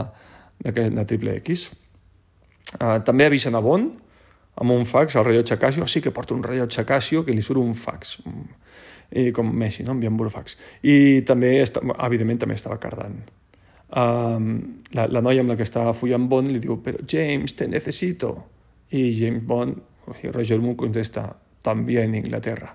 de, 0.66 0.88
de 0.98 1.06
Triple 1.08 1.38
X. 1.40 1.70
Uh, 2.74 2.98
també 3.06 3.28
avisen 3.28 3.54
a 3.54 3.62
Bon 3.64 3.88
amb 4.60 4.70
un 4.70 4.84
fax, 4.86 5.16
el 5.18 5.24
rellotge 5.26 5.58
Casio, 5.58 5.86
sí 5.90 6.00
que 6.00 6.12
porta 6.14 6.34
un 6.34 6.42
rellotge 6.44 6.84
Casio 6.86 7.24
que 7.26 7.34
li 7.34 7.42
surt 7.42 7.58
un 7.58 7.74
fax, 7.74 8.18
i 9.18 9.30
com 9.34 9.50
Messi, 9.50 9.82
no? 9.86 9.96
enviant 9.96 10.16
burofax. 10.18 10.58
I 10.86 11.24
també, 11.26 11.56
evidentment, 11.64 12.44
també 12.44 12.54
estava 12.58 12.78
cardant. 12.82 13.18
Um, 13.94 14.46
la, 14.94 15.06
la 15.10 15.22
noia 15.22 15.42
amb 15.44 15.52
la 15.52 15.58
que 15.58 15.66
estava 15.66 15.92
follant 15.94 16.28
Bond 16.30 16.50
li 16.50 16.62
diu, 16.62 16.78
però 16.82 17.02
James, 17.06 17.54
te 17.58 17.68
necesito. 17.70 18.32
I 18.94 19.10
James 19.14 19.42
Bond, 19.46 19.78
Roger 20.06 20.60
Moore 20.62 20.78
contesta, 20.84 21.28
també 21.64 22.00
en 22.02 22.14
Inglaterra. 22.20 22.74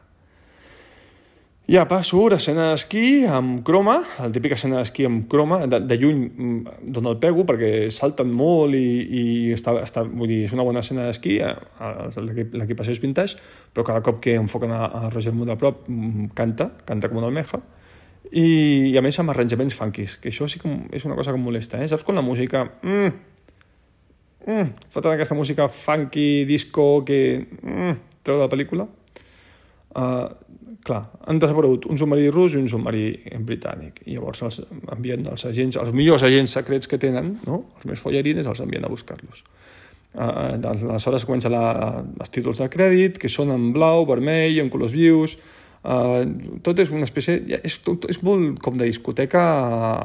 Ja 1.69 1.83
passo 1.85 2.23
escena 2.33 2.71
d'esquí 2.71 3.27
amb 3.29 3.59
croma, 3.61 3.99
el 4.25 4.31
típic 4.33 4.55
escena 4.55 4.79
d'esquí 4.79 5.03
amb 5.05 5.27
croma, 5.29 5.59
de, 5.69 5.77
de 5.85 5.97
lluny 6.01 6.23
mm, 6.25 6.79
d'on 6.95 7.09
el 7.11 7.19
pego 7.21 7.45
perquè 7.45 7.91
salten 7.93 8.31
molt 8.33 8.73
i, 8.73 8.87
i 9.05 9.25
està, 9.53 9.75
està, 9.83 10.01
vull 10.01 10.31
dir, 10.31 10.39
és 10.47 10.55
una 10.57 10.65
bona 10.65 10.81
escena 10.81 11.05
d'esquí, 11.05 11.35
eh, 11.45 11.53
l'equipació 12.57 12.95
és 12.95 13.03
vintage, 13.03 13.37
però 13.69 13.85
cada 13.85 14.01
cop 14.01 14.17
que 14.23 14.33
enfoquen 14.41 14.73
a, 14.73 14.87
a 14.87 15.03
Roger 15.13 15.35
Moore 15.35 15.53
de 15.53 15.59
prop 15.61 15.85
mm, 15.85 16.31
canta, 16.33 16.71
canta 16.89 17.11
com 17.11 17.21
una 17.21 17.29
almeja, 17.29 17.61
i, 18.31 18.47
i 18.89 18.97
a 18.97 19.05
més 19.05 19.21
amb 19.21 19.35
arranjaments 19.35 19.77
funkis, 19.77 20.17
que 20.17 20.33
això 20.33 20.49
sí 20.49 20.57
que 20.57 20.73
és 20.97 21.05
una 21.05 21.21
cosa 21.21 21.29
que 21.29 21.37
em 21.37 21.45
molesta, 21.51 21.77
eh? 21.77 21.93
Saps 21.93 22.07
quan 22.07 22.17
la 22.17 22.25
música... 22.25 22.65
Mm, 22.81 23.13
mm, 24.47 24.77
foten 24.89 25.13
aquesta 25.13 25.37
música 25.37 25.69
funky, 25.69 26.47
disco, 26.49 27.03
que 27.05 27.21
mm, 27.45 28.08
treu 28.29 28.37
de 28.37 28.45
la 28.45 28.53
pel·lícula? 28.53 28.85
Uh, 29.89 30.29
clar, 30.85 31.01
han 31.25 31.39
desaparegut 31.41 31.87
un 31.89 31.97
submarí 31.97 32.29
rus 32.29 32.53
i 32.53 32.61
un 32.61 32.67
submarí 32.69 33.05
britànic. 33.45 34.03
I 34.05 34.17
llavors 34.17 34.43
els 34.45 34.61
envien 34.93 35.25
els 35.31 35.45
agents, 35.49 35.79
els 35.81 35.93
millors 35.95 36.25
agents 36.27 36.53
secrets 36.59 36.89
que 36.89 36.99
tenen, 37.01 37.35
no? 37.47 37.63
els 37.77 37.89
més 37.89 38.03
follarines, 38.03 38.47
els 38.47 38.61
envien 38.63 38.85
a 38.85 38.91
buscar-los. 38.91 39.43
Uh, 40.09 40.57
aleshores 40.65 41.25
comença 41.27 41.51
la, 41.53 41.63
els 42.01 42.33
títols 42.33 42.61
de 42.63 42.69
crèdit, 42.71 43.19
que 43.21 43.29
són 43.29 43.53
en 43.53 43.69
blau, 43.75 44.07
vermell, 44.09 44.57
en 44.61 44.71
colors 44.73 44.95
vius, 44.95 45.35
uh, 45.83 46.23
tot 46.65 46.81
és 46.81 46.93
una 46.93 47.05
espècie... 47.05 47.41
És, 47.59 47.77
tot, 47.85 48.07
és 48.09 48.21
molt 48.25 48.57
com 48.63 48.79
de 48.79 48.87
discoteca, 48.89 49.43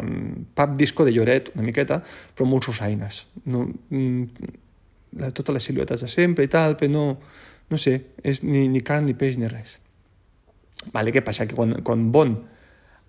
um, 0.02 0.44
pub 0.56 0.76
disco 0.80 1.08
de 1.08 1.14
Lloret, 1.14 1.54
una 1.56 1.64
miqueta, 1.68 2.02
però 2.36 2.48
molt 2.48 2.68
sosaines. 2.68 3.24
No, 3.48 3.64
mm, 3.92 4.52
totes 5.30 5.56
les 5.56 5.70
siluetes 5.70 6.04
de 6.04 6.10
sempre 6.10 6.44
i 6.44 6.52
tal, 6.52 6.76
però 6.80 6.92
no, 6.92 7.06
no 7.70 7.80
sé, 7.80 8.00
és 8.22 8.42
ni, 8.44 8.66
ni 8.68 8.82
carn 8.84 9.08
ni 9.08 9.16
peix 9.18 9.38
ni 9.40 9.48
res. 9.50 9.78
Vale? 10.92 11.14
Què 11.14 11.22
passa? 11.24 11.46
Que 11.48 11.56
quan, 11.56 11.72
quan 11.86 12.10
Bond 12.12 12.42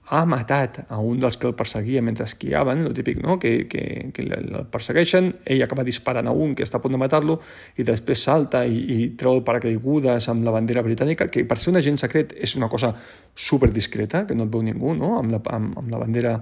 ha 0.06 0.22
matat 0.30 0.84
a 0.94 1.00
un 1.02 1.18
dels 1.20 1.38
que 1.42 1.48
el 1.50 1.56
perseguia 1.58 2.02
mentre 2.06 2.28
esquiaven, 2.30 2.84
el 2.86 2.94
típic, 2.94 3.22
no? 3.24 3.40
que, 3.40 3.68
que, 3.68 4.12
que 4.14 4.22
el 4.22 4.68
persegueixen, 4.72 5.32
ell 5.50 5.64
acaba 5.66 5.86
disparant 5.88 6.30
a 6.30 6.34
un 6.34 6.54
que 6.56 6.66
està 6.66 6.78
a 6.78 6.84
punt 6.84 6.94
de 6.94 7.00
matar-lo 7.02 7.40
i 7.82 7.86
després 7.88 8.22
salta 8.28 8.62
i, 8.70 8.78
i 8.78 8.98
treu 9.18 9.40
el 9.40 9.42
paracaigudes 9.48 10.30
amb 10.30 10.46
la 10.46 10.54
bandera 10.54 10.86
britànica, 10.86 11.28
que 11.34 11.46
per 11.50 11.58
ser 11.58 11.74
un 11.74 11.82
agent 11.82 11.98
secret 12.02 12.36
és 12.38 12.54
una 12.60 12.70
cosa 12.70 12.94
super 13.34 13.72
discreta, 13.74 14.28
que 14.30 14.38
no 14.38 14.46
et 14.46 14.54
veu 14.54 14.62
ningú, 14.66 14.94
no? 14.94 15.16
amb, 15.18 15.34
la, 15.34 15.42
amb, 15.58 15.74
amb 15.82 15.90
la 15.90 16.04
bandera, 16.04 16.36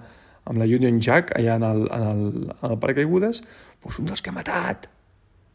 amb 0.44 0.60
la 0.60 0.68
Union 0.68 1.00
Jack 1.00 1.32
allà 1.40 1.56
en 1.56 1.68
el, 1.70 1.88
en 1.88 2.10
el, 2.10 2.28
en 2.58 2.68
el 2.74 2.82
paracaigudes, 2.84 3.46
doncs 3.80 4.04
un 4.04 4.12
dels 4.12 4.24
que 4.24 4.34
ha 4.34 4.36
matat 4.36 4.92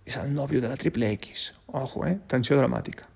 és 0.08 0.16
el 0.16 0.32
nòvio 0.34 0.62
de 0.64 0.70
la 0.70 0.76
Triple 0.80 1.12
X. 1.18 1.52
Ojo, 1.76 2.06
eh? 2.08 2.16
Tensió 2.26 2.56
dramàtica. 2.56 3.06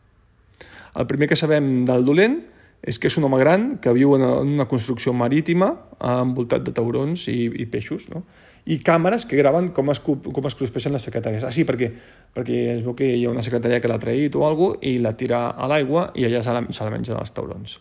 El 1.00 1.08
primer 1.08 1.30
que 1.30 1.38
sabem 1.40 1.86
del 1.88 2.04
dolent 2.04 2.36
és 2.82 2.98
que 2.98 3.08
és 3.08 3.16
un 3.16 3.24
home 3.24 3.38
gran 3.40 3.76
que 3.80 3.94
viu 3.96 4.12
en 4.18 4.24
una 4.26 4.68
construcció 4.68 5.14
marítima 5.16 5.70
envoltat 6.02 6.66
de 6.66 6.74
taurons 6.76 7.28
i, 7.32 7.46
i 7.46 7.66
peixos, 7.70 8.08
no? 8.12 8.24
i 8.62 8.78
càmeres 8.78 9.24
que 9.26 9.38
graven 9.38 9.70
com 9.74 9.90
es, 9.90 9.98
com 10.02 10.46
es 10.46 10.56
cruspeixen 10.58 10.94
les 10.94 11.02
secretàries. 11.02 11.42
Ah, 11.42 11.50
sí, 11.54 11.64
perquè, 11.66 11.88
perquè 12.34 12.58
es 12.76 12.82
veu 12.84 12.94
que 12.98 13.08
hi 13.10 13.24
ha 13.26 13.32
una 13.32 13.42
secretària 13.42 13.80
que 13.82 13.90
l'ha 13.90 13.98
traït 14.02 14.36
o 14.38 14.44
alguna 14.46 14.78
i 14.86 14.98
la 15.02 15.16
tira 15.18 15.48
a 15.50 15.68
l'aigua 15.70 16.10
i 16.14 16.28
allà 16.28 16.42
se 16.44 16.54
la, 16.54 16.62
se 16.70 16.86
la 16.86 16.92
menja 16.94 17.16
dels 17.16 17.34
taurons. 17.34 17.78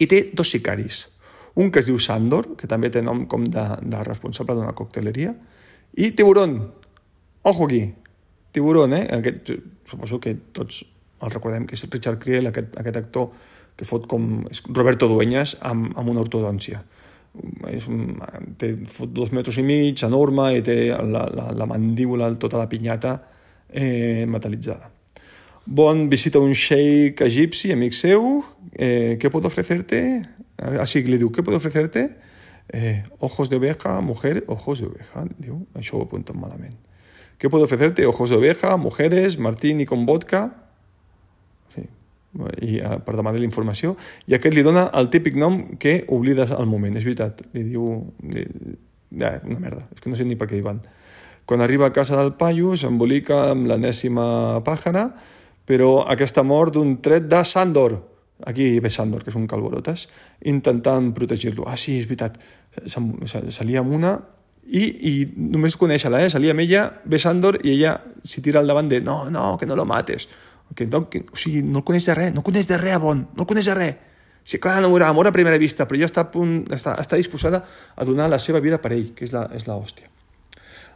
I 0.00 0.08
té 0.08 0.22
dos 0.32 0.48
sicaris. 0.48 1.08
Un 1.60 1.68
que 1.68 1.82
es 1.82 1.90
diu 1.90 1.98
Sandor, 2.00 2.54
que 2.56 2.70
també 2.70 2.88
té 2.94 3.02
nom 3.04 3.26
com 3.28 3.44
de, 3.44 3.66
de 3.82 4.04
responsable 4.06 4.56
d'una 4.56 4.76
cocteleria, 4.78 5.34
i 6.00 6.12
Tiburón. 6.16 6.60
Ojo 7.42 7.66
aquí. 7.66 7.94
Tiburón, 8.52 8.94
eh? 8.94 9.06
Aquest, 9.14 9.52
suposo 9.86 10.18
que 10.20 10.34
tots 10.52 10.82
el 11.22 11.30
recordem, 11.30 11.66
que 11.68 11.76
és 11.76 11.86
Richard 11.86 12.18
Creel, 12.20 12.48
aquest, 12.50 12.74
aquest 12.80 12.98
actor 13.00 13.30
que 13.78 13.86
fot 13.88 14.06
com 14.10 14.42
Roberto 14.76 15.08
Dueñas 15.08 15.56
amb, 15.64 15.92
amb 15.96 16.10
una 16.12 16.24
ortodòncia. 16.24 16.82
És 17.70 17.86
un, 17.88 18.18
té 18.58 18.72
fot 18.90 19.12
dos 19.14 19.30
metres 19.32 19.60
i 19.62 19.64
mig, 19.64 20.02
enorme, 20.04 20.50
i 20.58 20.64
té 20.66 20.90
la, 20.90 21.24
la, 21.30 21.46
la 21.56 21.68
mandíbula, 21.70 22.32
tota 22.42 22.58
la 22.58 22.68
pinyata 22.68 23.14
eh, 23.70 24.26
metal·litzada. 24.28 24.90
Bon 25.64 26.08
visita 26.10 26.42
un 26.42 26.52
sheik 26.56 27.22
egipci, 27.22 27.70
amic 27.72 27.94
seu, 27.94 28.40
eh, 28.74 29.16
què 29.20 29.30
pot 29.30 29.46
ofrecerte? 29.46 30.02
Així 30.82 31.04
li 31.06 31.20
diu, 31.20 31.30
què 31.30 31.44
pot 31.46 31.56
ofrecerte? 31.56 32.08
Eh, 32.74 33.00
ojos 33.24 33.48
de 33.50 33.56
oveja, 33.60 34.00
mujer, 34.04 34.42
ojos 34.48 34.82
de 34.82 34.90
oveja, 34.90 35.24
diu, 35.38 35.62
això 35.78 36.00
ho 36.00 36.04
apunten 36.08 36.38
malament. 36.40 36.74
¿Qué 37.40 37.48
puedo 37.48 37.64
ofrecerte? 37.64 38.04
Ojos 38.04 38.28
de 38.28 38.36
oveja, 38.36 38.76
mujeres, 38.76 39.38
martini 39.38 39.86
con 39.86 40.04
vodka, 40.04 40.60
i, 42.60 42.82
uh, 42.84 42.98
per 43.00 43.14
demanar 43.16 43.40
la 43.40 43.46
informació, 43.46 43.94
i 44.28 44.34
aquest 44.36 44.52
li 44.52 44.60
dona 44.60 44.82
el 45.00 45.08
típic 45.08 45.38
nom 45.40 45.78
que 45.80 46.02
oblides 46.12 46.52
al 46.52 46.68
moment, 46.68 46.98
és 47.00 47.06
veritat, 47.06 47.40
li 47.56 47.62
diu... 47.70 47.86
Li, 48.28 48.44
ja, 49.22 49.30
una 49.48 49.56
merda, 49.56 49.86
és 49.88 50.02
que 50.04 50.12
no 50.12 50.18
sé 50.20 50.26
ni 50.28 50.36
per 50.36 50.50
què 50.50 50.58
hi 50.58 50.66
van. 50.66 50.82
Quan 51.48 51.64
arriba 51.64 51.88
a 51.88 51.94
casa 51.96 52.18
del 52.20 52.34
paio, 52.36 52.74
s'embolica 52.76 53.40
amb 53.54 53.70
l'enèsima 53.72 54.60
pàjara, 54.66 55.06
però 55.64 56.04
aquesta 56.12 56.44
mort 56.44 56.76
d'un 56.76 56.98
tret 57.00 57.24
de 57.24 57.40
Sandor, 57.48 57.96
aquí 58.52 58.68
ve 58.84 58.92
Sandor, 58.92 59.24
que 59.24 59.32
és 59.32 59.40
un 59.40 59.48
calborotes, 59.48 60.10
intentant 60.44 61.08
protegir-lo. 61.16 61.64
Ah, 61.72 61.80
sí, 61.80 61.96
és 62.04 62.10
veritat, 62.10 62.36
se, 62.76 63.00
se, 63.32 63.42
se 63.48 63.66
lia 63.66 63.80
amb 63.80 63.96
una 63.96 64.12
i, 64.66 64.84
i 64.84 65.12
només 65.34 65.76
conèixer-la, 65.78 66.24
eh? 66.24 66.30
se 66.30 66.38
lia 66.42 66.54
amb 66.54 66.62
ella, 66.62 66.84
ve 67.04 67.18
Sandor 67.18 67.58
i 67.64 67.74
ella 67.74 67.96
s'hi 68.22 68.42
tira 68.44 68.60
al 68.60 68.70
davant 68.70 68.88
de 68.90 69.00
no, 69.00 69.24
no, 69.30 69.56
que 69.58 69.66
no 69.66 69.76
lo 69.78 69.88
mates 69.88 70.28
que 70.74 70.86
no, 70.86 71.08
que, 71.10 71.24
o 71.32 71.36
sigui, 71.36 71.62
no 71.62 71.80
el 71.80 71.84
coneix 71.86 72.06
de 72.06 72.14
res, 72.14 72.32
no 72.34 72.44
coneix 72.46 72.68
de 72.68 72.78
res 72.78 72.96
a 72.96 73.02
Bon, 73.02 73.24
no 73.34 73.44
el 73.44 73.48
coneix 73.48 73.66
de 73.70 73.74
res. 73.76 74.06
Sí, 74.46 74.58
clar, 74.62 74.78
no 74.82 74.90
veurà 74.90 75.10
amor 75.12 75.28
a 75.28 75.34
primera 75.34 75.58
vista, 75.60 75.86
però 75.86 76.00
ja 76.00 76.08
està, 76.08 76.24
punt, 76.32 76.62
està, 76.72 76.94
està 77.02 77.18
disposada 77.18 77.60
a 77.94 78.06
donar 78.08 78.30
la 78.30 78.38
seva 78.42 78.62
vida 78.62 78.80
per 78.82 78.92
ell, 78.96 79.10
que 79.16 79.26
és 79.26 79.34
la, 79.34 79.44
és 79.54 79.66
la 79.68 79.76
hòstia. 79.76 80.08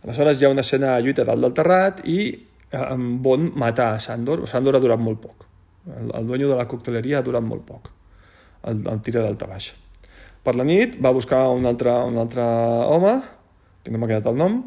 Aleshores 0.04 0.40
hi 0.40 0.46
ha 0.46 0.52
una 0.52 0.64
escena 0.64 0.94
de 0.94 1.04
lluita 1.04 1.26
dalt 1.28 1.44
del 1.44 1.54
terrat 1.56 2.02
i 2.08 2.18
eh, 2.30 2.86
Bon 3.24 3.50
mata 3.60 3.92
a 3.94 4.00
Sandor. 4.00 4.44
Sandor 4.50 4.78
ha 4.78 4.82
durat 4.82 5.00
molt 5.00 5.20
poc. 5.22 5.46
El, 5.90 6.10
el 6.16 6.26
dueño 6.26 6.50
de 6.50 6.58
la 6.58 6.66
cocteleria 6.68 7.20
ha 7.20 7.26
durat 7.26 7.44
molt 7.44 7.64
poc. 7.68 7.90
El, 8.68 8.84
el 8.90 9.00
tira 9.04 9.22
d'alta 9.24 9.48
baix. 9.48 9.72
Per 10.44 10.54
la 10.56 10.66
nit 10.66 10.98
va 11.04 11.12
buscar 11.16 11.46
un 11.52 11.64
altre, 11.68 11.92
un 12.04 12.18
altre 12.20 12.44
home, 12.44 13.14
que 13.84 13.92
no 13.92 14.00
m'ha 14.00 14.08
quedat 14.10 14.32
el 14.32 14.40
nom, 14.40 14.62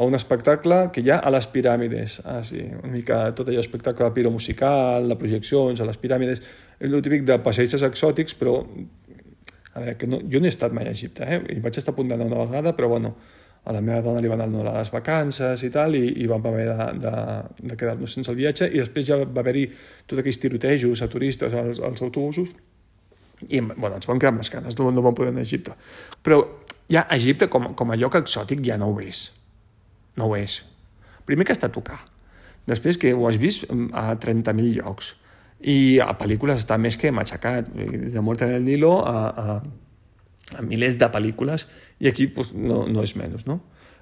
a 0.00 0.06
un 0.06 0.14
espectacle 0.14 0.86
que 0.94 1.02
hi 1.02 1.10
ha 1.10 1.18
a 1.18 1.32
les 1.34 1.48
piràmides. 1.50 2.20
Ah, 2.24 2.40
sí, 2.46 2.62
una 2.78 2.92
mica 2.92 3.18
tot 3.36 3.50
allò 3.50 3.60
espectacle 3.60 4.08
piromusical, 4.16 5.08
de 5.10 5.16
projeccions, 5.18 5.82
a 5.82 5.88
les 5.88 5.98
piràmides, 6.00 6.40
és 6.78 6.88
el 6.88 7.02
típic 7.04 7.26
de 7.28 7.36
passeigs 7.44 7.76
exòtics, 7.82 8.38
però 8.38 8.60
a 9.74 9.82
veure, 9.82 9.96
que 9.98 10.08
no, 10.08 10.22
jo 10.30 10.40
no 10.40 10.48
he 10.48 10.54
estat 10.54 10.72
mai 10.74 10.88
a 10.88 10.94
Egipte, 10.94 11.26
eh? 11.26 11.42
I 11.56 11.60
vaig 11.62 11.76
estar 11.78 11.92
a 11.94 11.98
punt 11.98 12.08
d'anar 12.10 12.30
una 12.30 12.46
vegada, 12.46 12.72
però 12.78 12.88
bueno, 12.90 13.12
a 13.64 13.74
la 13.76 13.82
meva 13.84 14.00
dona 14.00 14.22
li 14.22 14.30
van 14.30 14.40
anar 14.46 14.64
les 14.78 14.90
vacances 14.90 15.62
i 15.66 15.70
tal, 15.74 15.94
i, 15.98 16.22
i 16.22 16.26
vam 16.30 16.46
haver 16.48 16.66
de, 16.70 16.88
de, 17.04 17.14
de 17.60 17.76
quedar-nos 17.76 18.16
sense 18.16 18.32
el 18.32 18.38
viatge, 18.40 18.70
i 18.72 18.80
després 18.80 19.06
ja 19.06 19.20
va 19.20 19.44
haver-hi 19.44 19.66
tots 20.06 20.22
aquells 20.22 20.40
tirotejos 20.40 21.04
a 21.04 21.10
turistes 21.12 21.54
als, 21.54 21.82
als 21.84 22.02
autobusos, 22.06 22.54
i 23.48 23.60
bueno, 23.60 23.94
ens 23.96 24.08
vam 24.08 24.18
quedar 24.18 24.34
amb 24.34 24.42
les 24.42 24.52
canes, 24.52 24.78
no, 24.80 24.90
no 24.92 25.04
vam 25.04 25.16
poder 25.16 25.34
anar 25.34 25.44
a 25.44 25.48
Egipte. 25.48 25.76
Però 26.24 26.40
ja 26.90 27.06
Egipte 27.14 27.48
com, 27.48 27.72
com 27.78 27.92
a 27.92 27.98
lloc 27.98 28.18
exòtic 28.18 28.64
ja 28.66 28.78
no 28.80 28.90
ho 28.90 28.98
és 29.04 29.28
no 30.20 30.28
ho 30.28 30.36
és. 30.36 30.60
Primer 31.28 31.46
que 31.46 31.56
està 31.56 31.70
a 31.70 31.74
tocar. 31.74 31.98
Després 32.68 32.98
que 33.00 33.12
ho 33.16 33.26
has 33.28 33.40
vist 33.40 33.66
mm, 33.70 33.90
a 33.96 34.14
30.000 34.20 34.76
llocs. 34.80 35.14
I 35.60 36.00
a 36.00 36.12
pel·lícules 36.18 36.62
està 36.62 36.78
més 36.80 36.96
que 37.00 37.12
matxacat. 37.12 37.68
Des 37.74 38.14
de 38.14 38.24
Muerte 38.24 38.48
en 38.48 38.56
el 38.56 38.64
Nilo 38.66 38.94
a, 39.06 39.18
a, 39.28 39.58
a 40.56 40.64
milers 40.66 40.96
de 41.00 41.10
pel·lícules 41.12 41.66
i 42.00 42.08
aquí 42.08 42.30
pues, 42.32 42.54
no, 42.56 42.86
no 42.88 43.04
és 43.04 43.16
menys, 43.20 43.46
no? 43.48 43.60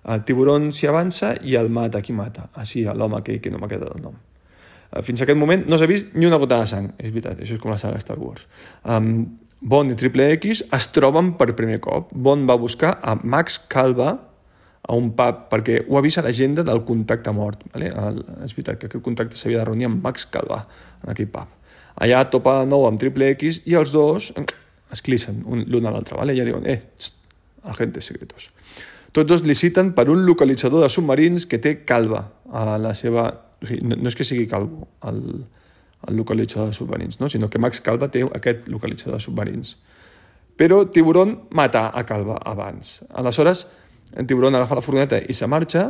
El 0.09 0.23
tiburon 0.25 0.71
s'hi 0.73 0.87
avança 0.89 1.35
i 1.45 1.57
el 1.59 1.69
mata 1.75 2.01
qui 2.05 2.15
mata. 2.15 2.47
Ah, 2.55 2.65
sí, 2.65 2.85
l'home 2.87 3.21
que, 3.27 3.41
que 3.43 3.51
no 3.51 3.59
m'ha 3.61 3.69
quedat 3.71 3.97
el 3.97 4.05
nom. 4.05 4.15
Eh, 4.93 5.03
fins 5.05 5.21
a 5.21 5.27
aquest 5.27 5.39
moment 5.39 5.67
no 5.69 5.77
s'ha 5.77 5.91
vist 5.91 6.15
ni 6.15 6.29
una 6.29 6.39
gota 6.41 6.61
de 6.63 6.71
sang. 6.71 6.93
És 6.97 7.11
veritat, 7.11 7.43
això 7.43 7.59
és 7.59 7.63
com 7.63 7.75
la 7.75 7.81
saga 7.83 7.99
Star 8.01 8.17
Wars. 8.23 8.47
Um, 8.87 9.27
Bond 9.61 9.91
i 9.91 9.97
Triple 9.99 10.31
X 10.37 10.63
es 10.75 10.89
troben 10.95 11.33
per 11.39 11.51
primer 11.59 11.81
cop. 11.83 12.13
Bond 12.15 12.49
va 12.49 12.57
buscar 12.61 12.99
a 13.03 13.17
Max 13.23 13.59
Calva, 13.71 14.13
a 14.89 14.97
un 14.97 15.11
pub, 15.13 15.41
perquè 15.51 15.83
ho 15.85 15.99
ha 15.99 16.03
vist 16.05 16.21
a 16.21 16.25
l'agenda 16.25 16.63
del 16.65 16.85
contacte 16.87 17.33
mort. 17.35 17.65
Vale? 17.75 17.91
El, 17.91 18.23
és 18.47 18.55
veritat 18.57 18.79
que 18.79 18.89
aquest 18.89 19.05
contacte 19.05 19.37
s'havia 19.37 19.61
de 19.61 19.67
reunir 19.69 19.89
amb 19.89 20.05
Max 20.05 20.29
Calvà, 20.33 20.63
en 21.03 21.13
aquell 21.13 21.29
pub. 21.33 21.51
Allà 21.99 22.23
topa 22.31 22.61
de 22.61 22.71
nou 22.71 22.87
amb 22.87 23.01
Triple 23.01 23.33
X 23.35 23.65
i 23.67 23.75
els 23.77 23.93
dos 23.93 24.31
es 24.95 25.03
clissen 25.05 25.43
l'un 25.45 25.89
a 25.89 25.93
l'altre. 25.93 26.17
Vale? 26.17 26.37
Ja 26.39 26.47
diuen, 26.47 26.65
eh, 26.71 26.79
txt, 26.97 27.19
agentes 27.75 28.07
secretos. 28.09 28.49
Tots 29.13 29.29
dos 29.29 29.43
liciten 29.43 29.93
per 29.97 30.07
un 30.13 30.25
localitzador 30.25 30.85
de 30.85 30.89
submarins 30.93 31.49
que 31.51 31.59
té 31.59 31.81
calva 31.85 32.29
a 32.53 32.79
la 32.79 32.95
seva... 32.95 33.29
O 33.59 33.67
sigui, 33.67 33.83
no, 33.91 33.97
no 33.99 34.11
és 34.11 34.15
que 34.15 34.25
sigui 34.25 34.47
calvo 34.47 34.87
el, 35.09 35.19
el 36.07 36.17
localitzador 36.17 36.69
de 36.69 36.75
submarins, 36.75 37.21
no? 37.21 37.29
sinó 37.29 37.51
que 37.51 37.59
Max 37.59 37.81
Calva 37.81 38.11
té 38.11 38.23
aquest 38.23 38.69
localitzador 38.69 39.19
de 39.19 39.25
submarins. 39.25 39.77
Però 40.59 40.85
Tiburon 40.91 41.35
mata 41.51 41.89
a 41.95 42.05
Calva 42.07 42.39
abans. 42.45 43.05
Aleshores, 43.15 43.67
en 44.17 44.27
Tiburon 44.27 44.55
agafa 44.55 44.79
la 44.79 44.83
furgoneta 44.83 45.21
i 45.23 45.35
se 45.35 45.47
marxa 45.47 45.85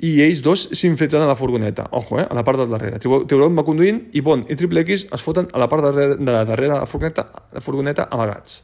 i 0.00 0.14
ells 0.24 0.40
dos 0.44 0.66
s'infiltren 0.76 1.22
a 1.24 1.28
la 1.28 1.36
furgoneta. 1.36 1.86
Ojo, 1.96 2.18
eh? 2.20 2.26
a 2.28 2.34
la 2.34 2.44
part 2.44 2.60
del 2.60 2.72
darrere. 2.72 2.98
Tiburon 3.00 3.56
va 3.56 3.64
conduint 3.64 4.02
i 4.16 4.24
Bond 4.24 4.50
i 4.50 4.56
Triple 4.56 4.84
X 4.86 5.06
es 5.12 5.24
foten 5.24 5.48
a 5.52 5.60
la 5.60 5.68
part 5.68 5.84
darrere, 5.88 6.16
de 6.16 6.32
la 6.32 6.44
darrere 6.44 6.74
de 6.74 6.80
la 6.80 6.88
furgoneta, 6.88 7.26
la 7.52 7.64
furgoneta 7.64 8.08
amagats. 8.10 8.62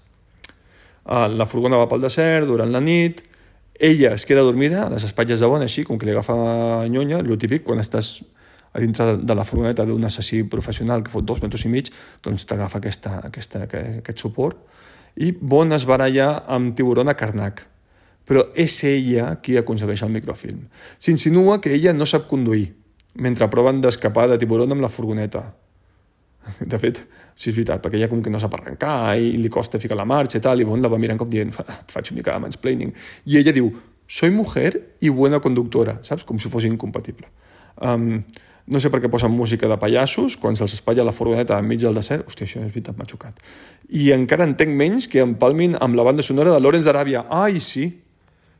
Uh, 1.07 1.29
la 1.31 1.47
furgona 1.47 1.79
va 1.79 1.87
pel 1.87 2.03
desert 2.03 2.49
durant 2.49 2.73
la 2.73 2.81
nit, 2.83 3.23
ella 3.79 4.15
es 4.17 4.25
queda 4.27 4.43
dormida 4.43 4.87
a 4.87 4.91
les 4.91 5.05
espatlles 5.05 5.41
de 5.41 5.47
Bond, 5.47 5.63
així, 5.63 5.85
com 5.85 6.01
que 6.01 6.09
li 6.09 6.13
agafa 6.17 6.35
nyonya, 6.91 7.21
el 7.21 7.39
típic, 7.39 7.63
quan 7.67 7.79
estàs 7.79 8.17
a 8.73 8.81
dintre 8.81 9.17
de 9.17 9.35
la 9.35 9.45
furgoneta 9.45 9.87
d'un 9.87 10.05
assassí 10.05 10.43
professional 10.45 11.03
que 11.03 11.13
fot 11.13 11.25
dos 11.25 11.43
metres 11.43 11.65
i 11.65 11.71
mig, 11.73 11.91
doncs 12.25 12.47
t'agafa 12.49 12.81
aquesta, 12.83 13.21
aquesta, 13.29 13.65
aquest 13.67 14.25
suport. 14.25 14.59
I 15.17 15.33
Bond 15.33 15.73
es 15.73 15.87
baralla 15.89 16.43
amb 16.53 16.75
Tiburon 16.77 17.09
a 17.09 17.17
Karnak, 17.17 17.63
però 18.27 18.49
és 18.59 18.75
ella 18.85 19.37
qui 19.41 19.57
aconsegueix 19.57 20.03
el 20.05 20.13
microfilm. 20.13 20.67
S'insinua 20.99 21.61
que 21.63 21.73
ella 21.73 21.95
no 21.97 22.07
sap 22.07 22.27
conduir, 22.29 22.69
mentre 23.17 23.49
proven 23.49 23.81
d'escapar 23.81 24.27
de 24.29 24.39
Tiburon 24.43 24.77
amb 24.77 24.85
la 24.85 24.93
furgoneta. 24.93 25.47
De 26.73 26.79
fet, 26.79 27.01
sí, 27.35 27.51
és 27.51 27.57
veritat, 27.57 27.81
perquè 27.83 28.01
ella 28.01 28.11
com 28.11 28.21
que 28.23 28.31
no 28.31 28.41
sap 28.43 28.55
arrencar 28.59 29.17
i 29.19 29.33
li 29.41 29.51
costa 29.53 29.81
ficar 29.83 29.97
la 29.99 30.07
marxa 30.07 30.39
i 30.39 30.45
tal, 30.45 30.61
i 30.61 30.69
Bond 30.69 30.85
la 30.85 30.93
va 30.93 31.01
mirant 31.01 31.19
com 31.23 31.31
dient, 31.31 31.55
et 31.55 31.95
faig 31.95 32.13
una 32.13 32.21
mica 32.21 32.35
de 32.35 32.45
mansplaining. 32.45 32.93
I 33.31 33.41
ella 33.41 33.55
diu, 33.57 33.71
soy 34.07 34.31
mujer 34.31 34.97
y 35.01 35.09
buena 35.09 35.41
conductora, 35.41 35.99
saps? 36.03 36.25
Com 36.25 36.39
si 36.39 36.49
fos 36.49 36.65
incompatible. 36.65 37.29
Um, 37.83 38.23
no 38.67 38.81
sé 38.83 38.91
per 38.91 38.99
què 39.03 39.11
posen 39.11 39.31
música 39.31 39.69
de 39.71 39.77
pallassos 39.79 40.37
quan 40.43 40.57
se'ls 40.59 40.75
espatlla 40.75 41.05
la 41.07 41.15
furgoneta 41.15 41.59
enmig 41.63 41.85
del 41.85 41.95
desert. 41.95 42.27
Hòstia, 42.27 42.49
això 42.49 42.63
és 42.65 42.73
veritat, 42.73 42.97
m'ha 42.99 43.07
xocat. 43.07 43.39
I 43.95 44.11
encara 44.17 44.47
entenc 44.49 44.75
menys 44.75 45.07
que 45.11 45.23
empalmin 45.23 45.77
amb 45.81 45.99
la 45.99 46.07
banda 46.07 46.25
sonora 46.27 46.55
de 46.55 46.59
Lorenz 46.63 46.89
Aràbia. 46.91 47.27
Ai, 47.31 47.61
sí. 47.61 47.87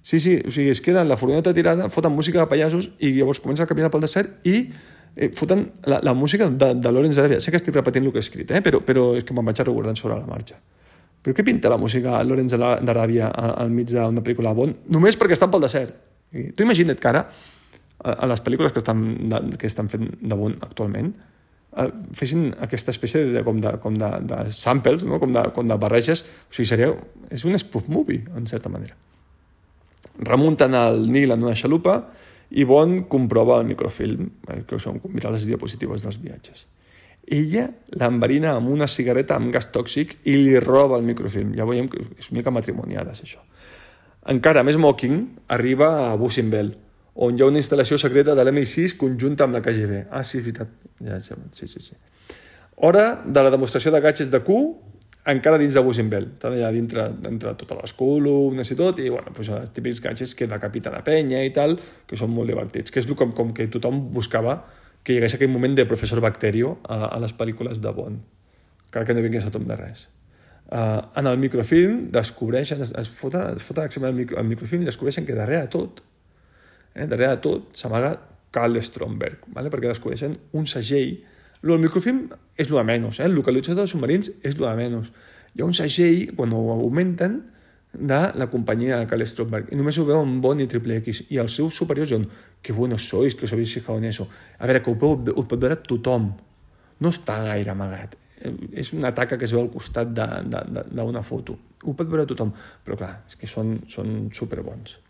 Sí, 0.07 0.21
sí, 0.23 0.37
o 0.47 0.53
sigui, 0.55 0.71
es 0.71 0.81
queda 0.81 1.03
la 1.05 1.17
furgoneta 1.19 1.51
tirada, 1.55 1.89
foten 1.91 2.15
música 2.15 2.39
de 2.39 2.47
pallassos 2.47 2.93
i 3.03 3.11
llavors 3.17 3.41
comença 3.43 3.67
a 3.67 3.67
caminar 3.67 3.91
pel 3.91 4.05
desert 4.07 4.47
i 4.47 4.61
eh, 5.17 5.33
foten 5.35 5.65
la, 5.91 5.99
la 6.07 6.15
música 6.15 6.47
de, 6.47 6.71
de 6.79 6.93
Lorenz 6.95 7.19
Aràbia. 7.19 7.41
Sé 7.43 7.51
que 7.51 7.59
estic 7.59 7.75
repetint 7.75 8.07
el 8.07 8.15
que 8.15 8.23
he 8.23 8.27
escrit, 8.27 8.55
eh? 8.55 8.63
però, 8.63 8.79
però 8.87 9.09
és 9.19 9.27
que 9.27 9.35
me'n 9.35 9.51
vaig 9.51 9.65
recordant 9.65 9.99
sobre 9.99 10.21
la 10.21 10.31
marxa. 10.31 10.61
Però 11.27 11.35
què 11.35 11.43
pinta 11.43 11.67
la 11.73 11.81
música 11.83 12.21
Lorenz 12.23 12.55
d'Aràbia 12.55 13.33
al, 13.35 13.57
al 13.65 13.75
mig 13.75 13.91
d'una 13.91 14.23
pel·lícula 14.23 14.55
Bond? 14.55 14.85
Només 14.95 15.19
perquè 15.19 15.35
estan 15.35 15.51
pel 15.51 15.67
desert. 15.67 15.97
I 16.31 16.53
tu 16.55 16.63
imagina't 16.63 17.03
que 17.03 17.11
ara 17.11 17.27
a 18.13 18.29
les 18.31 18.43
pel·lícules 18.45 18.75
que 18.75 18.83
estan, 18.83 19.03
de, 19.31 19.41
que 19.59 19.67
estan 19.67 19.91
fent 19.93 20.13
damunt 20.21 20.55
actualment 20.63 21.11
eh, 21.77 21.89
fessin 22.17 22.51
aquesta 22.67 22.95
espècie 22.95 23.25
de, 23.33 23.43
com, 23.47 23.59
de, 23.63 23.73
com 23.83 23.97
de, 23.99 24.11
de 24.29 24.39
samples, 24.55 25.05
no? 25.09 25.21
com, 25.23 25.33
de, 25.35 25.43
com 25.57 25.67
de 25.69 25.79
barreges, 25.81 26.25
o 26.47 26.55
sigui, 26.55 26.69
seria, 26.71 26.93
és 27.33 27.45
un 27.49 27.59
spoof 27.61 27.91
movie, 27.93 28.25
en 28.37 28.47
certa 28.49 28.73
manera. 28.73 28.97
Remunten 30.17 30.75
al 30.75 31.05
Nil 31.13 31.35
en 31.35 31.45
una 31.45 31.57
xalupa 31.59 31.99
i 32.57 32.65
Bond 32.65 33.05
comprova 33.13 33.59
el 33.61 33.69
microfilm, 33.69 34.31
eh, 34.49 34.63
que 34.69 34.81
són 34.83 35.03
mirar 35.11 35.35
les 35.35 35.47
diapositives 35.49 36.07
dels 36.07 36.21
viatges. 36.23 36.67
Ella 37.27 37.67
l'enverina 37.99 38.53
amb 38.55 38.71
una 38.71 38.87
cigareta 38.87 39.35
amb 39.35 39.51
gas 39.55 39.73
tòxic 39.75 40.21
i 40.31 40.37
li 40.39 40.61
roba 40.63 41.01
el 41.01 41.07
microfilm. 41.09 41.57
Ja 41.59 41.67
veiem 41.67 41.89
que 41.91 41.99
és 41.99 42.31
una 42.31 42.39
mica 42.39 42.55
matrimoniades, 42.55 43.25
això. 43.25 43.43
Encara 44.31 44.63
més 44.67 44.79
mocking 44.79 45.25
arriba 45.55 45.89
a 46.07 46.15
Bussinbel, 46.19 46.73
on 47.17 47.37
hi 47.37 47.43
ha 47.43 47.49
una 47.49 47.61
instal·lació 47.63 47.99
secreta 48.01 48.35
de 48.37 48.45
l'MI6 48.45 48.97
conjunta 49.01 49.47
amb 49.47 49.57
la 49.57 49.63
KGB. 49.65 50.07
Ah, 50.11 50.25
sí, 50.25 50.39
és 50.41 50.45
veritat. 50.45 50.73
Ja, 51.01 51.21
ja, 51.21 51.39
sí, 51.57 51.69
sí, 51.69 51.81
sí. 51.81 51.97
Hora 52.77 53.07
de 53.25 53.43
la 53.43 53.53
demostració 53.55 53.93
de 53.95 54.03
gadgets 54.05 54.33
de 54.33 54.43
Q 54.45 54.59
encara 55.33 55.59
dins 55.59 55.75
de 55.75 55.83
Busenbel. 55.83 56.29
Estan 56.37 56.55
allà 56.55 56.71
dintre, 56.75 57.09
dintre 57.25 57.55
totes 57.59 57.79
les 57.81 57.95
columnes 57.99 58.71
i 58.71 58.77
tot, 58.79 59.01
i 59.03 59.09
bueno, 59.11 59.33
doncs 59.35 59.51
els 59.57 59.73
típics 59.75 60.03
gadgets 60.05 60.35
que 60.39 60.49
decapita 60.51 60.93
la 60.93 61.03
penya 61.07 61.43
i 61.43 61.53
tal, 61.57 61.75
que 62.07 62.19
són 62.21 62.35
molt 62.35 62.53
divertits, 62.53 62.93
que 62.93 63.03
és 63.03 63.09
com, 63.17 63.33
com 63.35 63.55
que 63.57 63.67
tothom 63.73 64.07
buscava 64.15 64.61
que 65.03 65.15
hi 65.15 65.21
hagués 65.21 65.37
aquell 65.39 65.51
moment 65.51 65.75
de 65.79 65.87
professor 65.87 66.21
Bacterio 66.23 66.77
a, 66.85 67.07
a 67.09 67.19
les 67.23 67.35
pel·lícules 67.35 67.81
de 67.83 67.95
Bond, 67.95 68.21
encara 68.89 69.07
que 69.07 69.15
no 69.15 69.25
vingués 69.25 69.47
a 69.47 69.53
tom 69.55 69.67
de 69.67 69.79
res. 69.79 70.09
Uh, 70.67 70.99
en 71.15 71.31
el 71.31 71.39
microfilm 71.39 72.09
descobreixen, 72.15 72.81
es, 72.83 72.91
es 72.91 73.11
fota, 73.15 73.53
es 73.55 73.63
fota 73.63 73.87
el, 73.87 74.15
micro, 74.15 74.39
el 74.41 74.49
microfilm 74.51 74.83
i 74.83 74.89
descobreixen 74.89 75.27
que 75.27 75.37
darrere 75.39 75.63
de 75.63 75.71
tot 75.71 76.03
eh, 76.97 77.07
darrere 77.07 77.37
de 77.37 77.43
tot 77.45 77.77
s'amaga 77.77 78.17
Carl 78.51 78.81
Stromberg, 78.83 79.45
¿vale? 79.53 79.71
perquè 79.71 79.91
descobreixen 79.91 80.37
un 80.57 80.67
segell. 80.71 81.19
El 81.67 81.83
microfilm 81.83 82.31
és 82.57 82.71
el 82.71 82.79
de 82.79 82.85
menys, 82.87 83.21
eh? 83.21 83.27
el 83.29 83.37
localitzador 83.37 83.85
dels 83.85 83.93
submarins 83.93 84.33
és 84.41 84.57
el 84.57 84.65
de 84.65 84.73
menys. 84.79 85.13
Hi 85.57 85.63
ha 85.63 85.69
un 85.69 85.77
segell, 85.77 86.33
quan 86.37 86.55
ho 86.57 86.63
augmenten, 86.73 87.41
de 87.97 88.19
la 88.37 88.49
companyia 88.53 88.99
de 89.01 89.07
Carl 89.09 89.25
Stromberg, 89.29 89.71
i 89.73 89.79
només 89.79 89.97
ho 89.97 90.05
veuen 90.09 90.35
Bond 90.45 90.61
i 90.61 90.67
Triple 90.69 90.99
X, 91.01 91.23
i 91.33 91.41
els 91.41 91.55
seus 91.57 91.77
superiors 91.77 92.13
diuen, 92.13 92.27
que 92.61 92.75
buenos 92.77 93.07
sois, 93.09 93.35
que 93.35 93.47
us 93.47 93.55
habéis 93.57 93.73
fijado 93.73 93.99
en 93.99 94.05
eso. 94.11 94.29
A 94.59 94.69
veure, 94.69 94.83
que 94.85 94.93
ho, 94.93 94.99
pot, 95.01 95.31
ho 95.33 95.47
pot 95.49 95.63
veure 95.63 95.79
tothom. 95.81 96.29
No 97.01 97.13
està 97.13 97.39
gaire 97.47 97.73
amagat. 97.73 98.19
Eh, 98.41 98.53
és 98.85 98.93
una 98.97 99.15
taca 99.17 99.41
que 99.41 99.49
es 99.49 99.57
veu 99.57 99.65
al 99.65 99.73
costat 99.73 100.13
d'una 100.13 101.25
foto. 101.25 101.57
Ho 101.85 101.97
pot 101.97 102.13
veure 102.13 102.29
tothom, 102.29 102.53
però 102.85 103.01
clar, 103.01 103.17
és 103.29 103.41
que 103.41 103.49
són, 103.49 103.79
són 103.89 104.29
superbons 104.37 105.01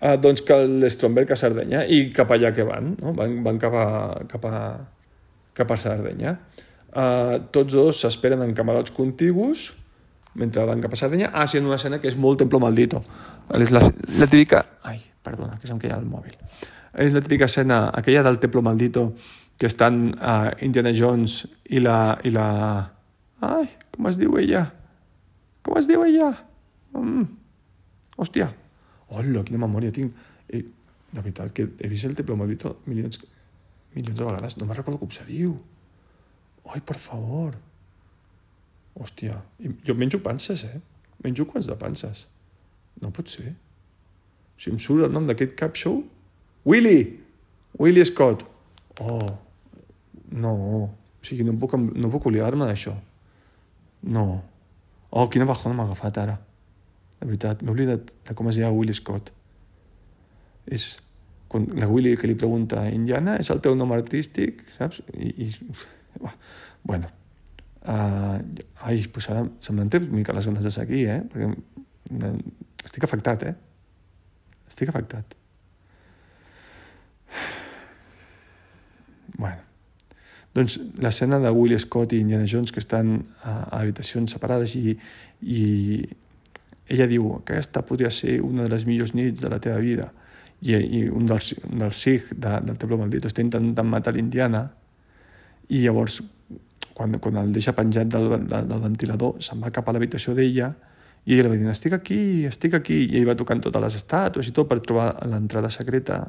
eh, 0.00 0.16
doncs 0.20 0.42
que 0.46 0.58
l'Stromberg 0.66 1.32
a 1.32 1.38
Sardenya 1.38 1.84
i 1.86 2.08
cap 2.14 2.32
allà 2.34 2.52
que 2.56 2.66
van, 2.66 2.94
no? 3.00 3.14
van, 3.16 3.38
van 3.46 3.60
cap, 3.62 3.76
a, 3.78 3.86
cap, 4.30 4.44
a, 4.48 4.58
cap 5.56 5.70
a 5.70 5.78
Sardenya. 5.80 6.36
Eh, 6.94 7.38
tots 7.54 7.74
dos 7.74 8.02
s'esperen 8.04 8.42
en 8.44 8.54
camarots 8.56 8.94
contigus 8.94 9.72
mentre 10.34 10.64
van 10.66 10.82
cap 10.82 10.94
a 10.94 10.98
Sardenya. 10.98 11.30
Ah, 11.32 11.46
sí, 11.46 11.58
en 11.58 11.66
una 11.70 11.78
escena 11.78 12.00
que 12.02 12.10
és 12.10 12.18
molt 12.18 12.42
Templo 12.42 12.60
Maldito. 12.62 13.02
És 13.60 13.70
la, 13.74 13.82
la 14.18 14.26
típica... 14.30 14.64
Ai, 14.88 14.98
perdona, 15.24 15.58
que 15.60 15.70
se'm 15.70 15.78
queia 15.82 15.98
el 15.98 16.08
mòbil. 16.08 16.34
És 16.98 17.14
la 17.14 17.22
típica 17.22 17.46
escena, 17.50 17.88
aquella 17.94 18.24
del 18.26 18.40
Templo 18.42 18.62
Maldito, 18.62 19.12
que 19.58 19.66
estan 19.70 20.08
uh, 20.14 20.50
Indiana 20.66 20.92
Jones 20.94 21.44
i 21.70 21.82
la, 21.82 22.18
i 22.26 22.34
la... 22.34 22.48
Ai, 23.44 23.68
com 23.94 24.10
es 24.10 24.18
diu 24.18 24.34
ella? 24.40 24.66
Com 25.62 25.78
es 25.78 25.86
diu 25.90 26.02
ella? 26.06 26.32
Mm. 26.98 27.26
Hòstia, 28.18 28.50
Hola, 29.14 29.44
quina 29.46 29.60
memòria 29.62 29.94
tinc. 29.94 30.14
Eh, 30.48 30.64
de 31.14 31.20
veritat, 31.20 31.52
que 31.54 31.68
he 31.78 31.90
vist 31.90 32.08
el 32.08 32.16
Templo 32.18 32.36
Maldito 32.36 32.74
milions, 32.88 33.20
milions 33.94 34.18
de 34.18 34.26
vegades. 34.26 34.58
No 34.58 34.66
me'n 34.66 34.80
recordo 34.80 34.98
com 34.98 35.12
se 35.14 35.26
diu. 35.28 35.54
Ai, 36.72 36.80
per 36.80 36.98
favor. 36.98 37.54
Hòstia, 38.98 39.36
jo 39.86 39.94
menjo 39.98 40.20
panses, 40.22 40.64
eh? 40.66 40.80
Menjo 41.22 41.46
quants 41.50 41.68
de 41.70 41.76
panses. 41.78 42.26
No 43.02 43.10
pot 43.14 43.30
ser. 43.30 43.54
Si 44.58 44.70
em 44.70 44.78
surt 44.82 45.06
el 45.06 45.14
nom 45.14 45.26
d'aquest 45.30 45.54
cap 45.58 45.78
show... 45.78 46.02
Willy! 46.64 47.20
Willy 47.78 48.04
Scott. 48.06 48.46
Oh, 49.02 49.28
no. 50.32 50.54
O 50.54 51.26
sigui, 51.26 51.44
no 51.44 51.56
puc, 51.60 51.74
no 51.76 52.10
puc 52.12 52.30
oblidar-me 52.30 52.66
d'això. 52.66 52.94
No. 54.14 54.24
Oh, 55.10 55.26
quina 55.30 55.46
bajona 55.48 55.76
m'ha 55.76 55.88
agafat 55.90 56.22
ara. 56.22 56.38
De 57.24 57.30
veritat, 57.30 57.62
m'he 57.64 57.72
oblidat 57.72 58.10
de 58.28 58.34
com 58.36 58.50
es 58.50 58.58
deia 58.60 58.68
Willy 58.68 58.92
Scott. 58.92 59.30
És 60.68 60.98
quan 61.48 61.64
la 61.80 61.88
Willy 61.88 62.18
que 62.20 62.28
li 62.28 62.36
pregunta 62.36 62.82
Indiana, 62.92 63.38
és 63.40 63.48
el 63.54 63.62
teu 63.64 63.72
nom 63.78 63.94
artístic, 63.96 64.60
saps? 64.76 65.00
I, 65.16 65.30
i 65.46 65.48
bueno, 66.90 67.08
uh, 67.88 68.36
ai, 68.84 68.98
pues 69.08 69.30
ara 69.32 69.46
se'm 69.64 69.80
n'han 69.80 69.92
tret 69.94 70.04
mica 70.12 70.36
les 70.36 70.44
ganes 70.50 70.68
de 70.68 70.72
seguir, 70.74 71.06
eh? 71.14 71.20
Perquè 71.32 72.28
estic 72.84 73.06
afectat, 73.08 73.46
eh? 73.48 73.54
Estic 74.68 74.92
afectat. 74.92 75.38
Bueno, 79.34 79.64
doncs 80.54 80.76
l'escena 81.02 81.40
de 81.42 81.50
Willy 81.50 81.74
Scott 81.82 82.12
i 82.14 82.20
Indiana 82.22 82.46
Jones 82.46 82.70
que 82.70 82.78
estan 82.78 83.16
a, 83.42 83.54
a 83.64 83.80
habitacions 83.80 84.30
separades 84.36 84.76
i, 84.78 84.92
i 85.42 85.64
ella 86.88 87.06
diu, 87.08 87.30
aquesta 87.40 87.82
podria 87.86 88.10
ser 88.12 88.40
una 88.44 88.66
de 88.66 88.72
les 88.72 88.84
millors 88.86 89.14
nits 89.16 89.40
de 89.40 89.50
la 89.50 89.60
teva 89.62 89.80
vida. 89.80 90.10
I, 90.64 90.76
i 90.76 91.02
un 91.08 91.26
dels, 91.28 91.52
un 91.68 91.82
dels 91.82 92.00
de, 92.04 92.52
del 92.64 92.78
Templo 92.80 92.98
Maldito 93.00 93.28
està 93.28 93.42
intentant 93.44 93.88
matar 93.88 94.14
l'Indiana 94.14 94.64
i 95.68 95.82
llavors 95.82 96.20
quan, 96.94 97.18
quan 97.20 97.36
el 97.42 97.52
deixa 97.52 97.74
penjat 97.76 98.08
del, 98.08 98.30
del, 98.46 98.68
del 98.70 98.84
ventilador 98.84 99.42
se'n 99.44 99.60
va 99.60 99.72
cap 99.74 99.88
a 99.88 99.94
l'habitació 99.96 100.32
d'ella 100.36 100.70
i 101.24 101.34
ella 101.34 101.50
va 101.50 101.58
dir, 101.58 101.66
estic 101.72 101.96
aquí, 101.96 102.44
estic 102.48 102.76
aquí 102.78 103.00
i 103.08 103.18
ell 103.18 103.28
va 103.28 103.36
tocant 103.36 103.60
totes 103.64 103.82
les 103.82 103.98
estàtues 103.98 104.48
i 104.48 104.54
tot 104.56 104.68
per 104.70 104.78
trobar 104.84 105.10
l'entrada 105.28 105.72
secreta 105.72 106.20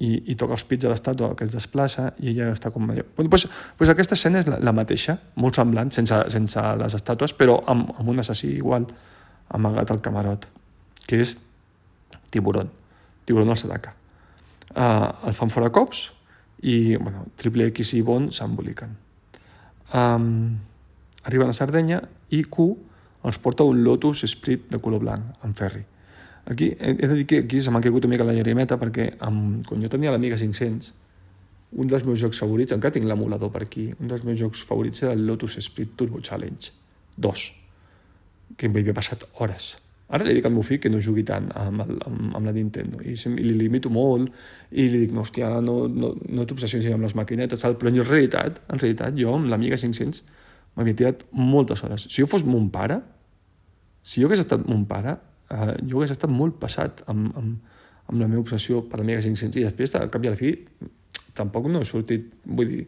i, 0.00 0.16
i 0.32 0.36
toca 0.40 0.56
els 0.56 0.64
pits 0.68 0.88
a 0.88 0.92
l'estàtua 0.92 1.34
que 1.36 1.44
es 1.44 1.52
desplaça 1.52 2.10
i 2.20 2.30
ella 2.32 2.48
està 2.54 2.72
com. 2.72 2.88
Bueno, 2.88 3.28
pues, 3.28 3.46
pues 3.76 3.92
aquesta 3.92 4.16
escena 4.16 4.40
és 4.40 4.48
la, 4.48 4.58
la 4.64 4.72
mateixa, 4.72 5.18
molt 5.36 5.60
semblant, 5.60 5.92
sense, 5.92 6.16
sense 6.32 6.64
les 6.80 6.96
estàtues, 6.96 7.36
però 7.36 7.58
amb, 7.68 7.92
amb 8.00 8.14
un 8.14 8.24
assassí 8.24 8.54
igual 8.56 8.88
amagat 9.52 9.92
al 9.92 10.00
camarot, 10.04 10.46
que 11.06 11.20
és 11.22 11.36
tiburon. 12.32 12.70
Tiburon 13.24 13.52
al 13.52 13.60
Sadaka. 13.60 13.94
Uh, 14.72 15.28
el 15.28 15.36
fan 15.36 15.52
fora 15.52 15.68
cops 15.70 16.06
i 16.64 16.96
bueno, 16.96 17.26
Triple 17.36 17.68
X 17.72 17.92
i 17.98 18.02
Bond 18.06 18.32
s'emboliquen. 18.32 18.94
Um, 19.92 20.56
arriben 21.28 21.50
a 21.52 21.56
Sardenya 21.56 22.00
i 22.32 22.42
Q 22.48 22.70
els 23.28 23.38
porta 23.38 23.66
un 23.68 23.82
Lotus 23.84 24.24
Sprit 24.26 24.70
de 24.72 24.80
color 24.82 25.02
blanc, 25.04 25.36
en 25.44 25.54
ferri. 25.54 25.84
Aquí 26.50 26.72
he, 26.78 26.94
de 26.94 27.14
dir 27.14 27.26
que 27.26 27.42
aquí 27.44 27.60
se 27.62 27.70
m'ha 27.70 27.80
caigut 27.80 28.08
una 28.08 28.16
mica 28.16 28.26
la 28.26 28.34
llarimeta 28.34 28.78
perquè 28.80 29.12
amb, 29.22 29.62
quan 29.68 29.82
jo 29.82 29.90
tenia 29.92 30.10
l'Amiga 30.10 30.38
500 30.40 30.90
un 31.72 31.88
dels 31.88 32.04
meus 32.04 32.20
jocs 32.20 32.40
favorits, 32.42 32.74
encara 32.74 32.92
tinc 32.92 33.06
l'emulador 33.08 33.52
per 33.52 33.62
aquí, 33.64 33.86
un 33.96 34.10
dels 34.10 34.24
meus 34.26 34.38
jocs 34.40 34.64
favorits 34.68 35.04
era 35.06 35.14
el 35.16 35.24
Lotus 35.26 35.56
Speed 35.62 35.94
Turbo 35.96 36.20
Challenge 36.20 36.72
2, 37.16 37.44
que 38.56 38.68
m'hi 38.68 38.82
havia 38.82 38.96
passat 38.96 39.24
hores. 39.40 39.76
Ara 40.12 40.26
li 40.26 40.34
dic 40.36 40.44
al 40.44 40.52
meu 40.52 40.64
fill 40.66 40.80
que 40.82 40.90
no 40.92 41.00
jugui 41.00 41.24
tant 41.24 41.46
amb, 41.56 41.82
el, 41.86 41.94
amb, 42.04 42.34
amb 42.36 42.48
la 42.48 42.52
Nintendo 42.52 43.00
i, 43.00 43.14
i 43.16 43.44
li 43.46 43.54
limito 43.56 43.88
molt 43.92 44.28
i 44.70 44.84
li 44.92 45.06
dic, 45.06 45.14
no, 45.16 45.24
hòstia, 45.24 45.48
no, 45.64 45.76
no, 45.88 46.12
no 46.12 46.44
t'obsessionis 46.48 46.92
amb 46.92 47.06
les 47.06 47.16
maquinetes, 47.16 47.64
tal. 47.64 47.78
però 47.80 47.88
en 47.88 48.02
realitat, 48.04 48.60
en 48.68 48.82
realitat 48.82 49.16
jo 49.16 49.32
amb 49.32 49.48
l'Amiga 49.48 49.78
500 49.80 50.20
m'havia 50.76 50.98
tirat 50.98 51.24
moltes 51.32 51.84
hores. 51.84 52.04
Si 52.10 52.20
jo 52.20 52.28
fos 52.28 52.44
mon 52.44 52.68
pare, 52.72 53.00
si 54.02 54.20
jo 54.20 54.28
hagués 54.28 54.44
estat 54.44 54.66
mon 54.68 54.84
pare, 54.90 55.16
eh, 55.48 55.74
jo 55.88 56.00
hagués 56.00 56.12
estat 56.12 56.32
molt 56.32 56.58
passat 56.60 57.04
amb, 57.12 57.30
amb, 57.38 57.78
amb 58.08 58.18
la 58.18 58.28
meva 58.28 58.42
obsessió 58.42 58.82
per 58.88 59.00
l'Amiga 59.00 59.24
500 59.24 59.62
i 59.62 59.66
després, 59.68 59.96
al 59.96 60.12
cap 60.12 60.24
i 60.24 60.28
a 60.28 60.34
la 60.34 60.40
fi, 60.40 60.52
tampoc 61.38 61.70
no 61.72 61.80
he 61.80 61.88
sortit, 61.88 62.28
vull 62.44 62.68
dir, 62.68 62.84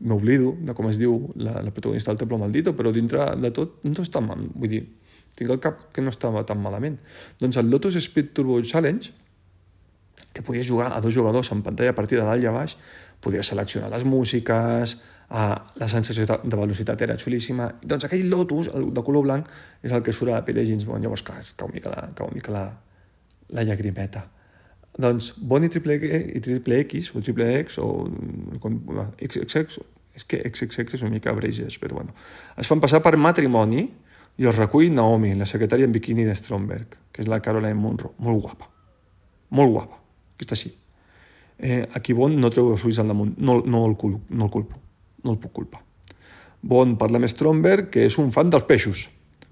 m'oblido 0.00 0.54
de 0.60 0.74
com 0.74 0.88
es 0.90 0.98
diu 0.98 1.20
la, 1.36 1.60
la 1.62 1.70
protagonista 1.70 2.12
del 2.12 2.18
Templo 2.18 2.38
Maldito, 2.38 2.74
però 2.76 2.92
dintre 2.92 3.30
de 3.40 3.50
tot 3.54 3.78
no 3.86 4.02
està 4.02 4.22
mal, 4.24 4.42
vull 4.54 4.72
dir, 4.72 4.82
tinc 5.38 5.50
el 5.50 5.60
cap 5.62 5.88
que 5.94 6.02
no 6.02 6.12
estava 6.14 6.44
tan 6.46 6.60
malament. 6.62 6.98
Doncs 7.40 7.58
el 7.60 7.70
Lotus 7.70 7.98
Speed 8.02 8.34
Turbo 8.34 8.60
Challenge, 8.62 9.12
que 10.34 10.42
podies 10.42 10.68
jugar 10.68 10.92
a 10.92 11.00
dos 11.00 11.14
jugadors 11.14 11.50
en 11.54 11.62
pantalla 11.62 11.94
partida 11.94 12.26
dalt 12.26 12.42
i 12.42 12.50
a 12.50 12.54
baix, 12.54 12.76
podies 13.22 13.50
seleccionar 13.50 13.90
les 13.90 14.04
músiques, 14.06 14.96
eh, 15.30 15.54
la 15.80 15.88
sensació 15.88 16.26
de 16.26 16.56
velocitat 16.58 17.02
era 17.06 17.18
xulíssima. 17.18 17.70
Doncs 17.82 18.06
aquell 18.06 18.28
Lotus, 18.30 18.70
el 18.74 18.90
de 18.94 19.04
color 19.06 19.26
blanc, 19.26 19.50
és 19.82 19.92
el 19.94 20.02
que 20.02 20.14
surt 20.14 20.32
a 20.32 20.38
la 20.40 20.44
pell 20.46 20.60
de 20.60 20.66
James 20.66 20.86
Bond. 20.86 21.02
Llavors, 21.06 21.24
clar, 21.26 21.42
cau 21.56 21.70
mica 21.72 21.90
la, 21.90 22.08
cau 22.14 22.30
mica 22.34 22.54
la, 22.54 22.64
la 23.54 23.66
llagrimeta. 23.66 24.26
Doncs 24.94 25.32
Bond 25.42 25.66
i 25.66 25.70
triple, 25.72 25.96
i 25.98 26.40
triple 26.40 26.78
X, 26.84 27.10
o 27.14 27.22
triple 27.24 27.48
X, 27.64 27.80
o 27.82 28.06
XXX, 28.60 29.80
és 30.14 30.26
que 30.30 30.38
XXX 30.46 30.94
és 30.94 31.02
una 31.02 31.16
mica 31.16 31.34
breges, 31.34 31.80
però 31.82 31.98
bueno. 31.98 32.14
Es 32.60 32.70
fan 32.70 32.82
passar 32.82 33.00
per 33.02 33.16
matrimoni 33.18 33.88
i 34.38 34.46
els 34.46 34.58
recull 34.58 34.92
Naomi, 34.94 35.32
la 35.38 35.48
secretària 35.50 35.88
en 35.88 35.94
biquini 35.94 36.26
de 36.26 36.36
Stromberg, 36.38 36.98
que 37.10 37.24
és 37.24 37.30
la 37.30 37.40
Caroline 37.42 37.78
Munro, 37.78 38.12
molt 38.22 38.42
guapa, 38.46 38.70
molt 39.58 39.74
guapa, 39.74 39.98
que 40.38 40.46
està 40.46 40.54
així. 40.58 40.70
Eh, 41.58 41.82
aquí 41.94 42.14
Bond 42.14 42.38
no 42.38 42.50
treu 42.54 42.70
els 42.74 42.86
ulls 42.86 43.02
al 43.02 43.10
damunt, 43.10 43.34
no, 43.38 43.60
no, 43.66 43.84
el 43.88 43.98
culpo, 43.98 44.22
no 44.30 44.46
el 44.46 44.54
culpo, 44.54 44.78
no 45.26 45.34
el 45.34 45.42
puc 45.42 45.58
culpar. 45.58 45.82
Bond 46.62 46.98
parla 46.98 47.18
amb 47.18 47.30
Stromberg, 47.30 47.90
que 47.90 48.06
és 48.06 48.18
un 48.22 48.30
fan 48.34 48.50
dels 48.50 48.66
peixos, 48.70 49.08